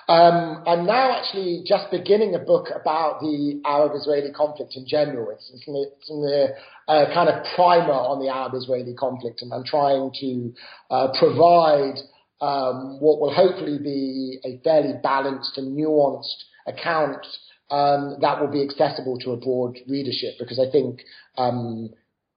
Um, 0.09 0.63
I'm 0.67 0.87
now 0.87 1.19
actually 1.19 1.65
just 1.67 1.91
beginning 1.91 2.37
a 2.37 2.39
book 2.39 2.69
about 2.71 3.19
the 3.21 3.61
Arab-Israeli 3.65 4.31
conflict 4.33 4.75
in 4.77 4.87
general. 4.87 5.31
It's, 5.33 5.51
it's, 5.53 5.65
it's 5.67 6.09
the 6.09 6.55
uh, 6.87 7.13
kind 7.13 7.29
of 7.29 7.45
primer 7.57 7.93
on 7.93 8.25
the 8.25 8.33
Arab-Israeli 8.33 8.95
conflict, 8.95 9.43
and 9.43 9.53
I'm 9.53 9.65
trying 9.65 10.13
to 10.21 10.55
uh, 10.91 11.09
provide 11.19 11.99
um, 12.41 13.01
what 13.01 13.19
will 13.21 13.35
hopefully 13.35 13.79
be 13.79 14.39
a 14.45 14.61
fairly 14.63 14.95
balanced 15.03 15.59
and 15.59 15.77
nuanced 15.77 16.39
account 16.69 17.27
um, 17.71 18.19
that 18.21 18.41
will 18.41 18.51
be 18.51 18.63
accessible 18.63 19.19
to 19.21 19.33
a 19.33 19.37
broad 19.37 19.77
readership, 19.89 20.35
because 20.39 20.61
I 20.61 20.71
think 20.71 21.01
um, 21.37 21.91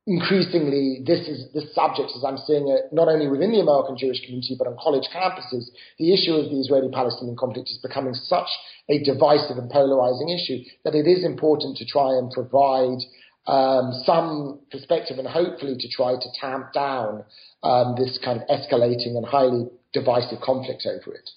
increasingly 0.07 1.03
this 1.05 1.27
is 1.27 1.51
this 1.53 1.73
subject 1.75 2.11
as 2.15 2.23
I'm 2.23 2.37
seeing 2.37 2.67
it 2.67 2.91
not 2.91 3.07
only 3.07 3.27
within 3.27 3.51
the 3.51 3.59
American 3.59 3.97
Jewish 3.97 4.21
community 4.25 4.55
but 4.57 4.67
on 4.67 4.77
college 4.81 5.07
campuses, 5.13 5.69
the 5.97 6.13
issue 6.13 6.33
of 6.33 6.49
the 6.49 6.59
Israeli-Palestinian 6.59 7.37
conflict 7.37 7.69
is 7.69 7.79
becoming 7.81 8.13
such 8.13 8.49
a 8.89 9.03
divisive 9.03 9.57
and 9.57 9.69
polarizing 9.69 10.29
issue 10.29 10.63
that 10.83 10.95
it 10.95 11.05
is 11.05 11.23
important 11.23 11.77
to 11.77 11.85
try 11.85 12.17
and 12.17 12.31
provide 12.31 12.99
um, 13.47 13.93
some 14.05 14.59
perspective 14.71 15.17
and 15.17 15.27
hopefully 15.27 15.75
to 15.77 15.89
try 15.89 16.13
to 16.13 16.27
tamp 16.39 16.73
down 16.73 17.23
um, 17.63 17.95
this 17.97 18.19
kind 18.23 18.41
of 18.41 18.47
escalating 18.47 19.17
and 19.17 19.25
highly 19.25 19.67
divisive 19.93 20.39
conflict 20.41 20.85
over 20.85 21.15
it. 21.15 21.29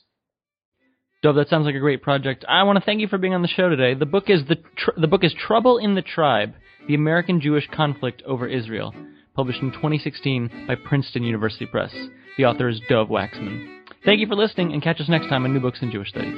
Dov, 1.22 1.36
that 1.36 1.48
sounds 1.48 1.66
like 1.66 1.76
a 1.76 1.80
great 1.80 2.02
project. 2.02 2.44
I 2.48 2.64
want 2.64 2.78
to 2.78 2.84
thank 2.84 3.00
you 3.00 3.06
for 3.06 3.16
being 3.16 3.32
on 3.32 3.42
the 3.42 3.48
show 3.48 3.68
today. 3.68 3.94
The 3.94 4.06
book 4.06 4.24
is 4.28 4.42
the 4.48 4.56
tr- 4.76 4.98
the 5.00 5.06
book 5.06 5.22
is 5.22 5.32
Trouble 5.32 5.78
in 5.78 5.94
the 5.94 6.02
Tribe: 6.02 6.54
the 6.88 6.94
American 6.94 7.40
Jewish 7.40 7.68
Conflict 7.74 8.22
Over 8.26 8.46
Israel, 8.46 8.94
published 9.34 9.62
in 9.62 9.72
2016 9.72 10.66
by 10.66 10.74
Princeton 10.74 11.22
University 11.22 11.66
Press. 11.66 11.94
The 12.36 12.44
author 12.44 12.68
is 12.68 12.80
Dov 12.88 13.08
Waxman. 13.08 13.80
Thank 14.04 14.20
you 14.20 14.26
for 14.26 14.34
listening, 14.34 14.72
and 14.72 14.82
catch 14.82 15.00
us 15.00 15.08
next 15.08 15.28
time 15.28 15.44
on 15.44 15.54
New 15.54 15.60
Books 15.60 15.80
in 15.82 15.90
Jewish 15.90 16.08
Studies. 16.08 16.34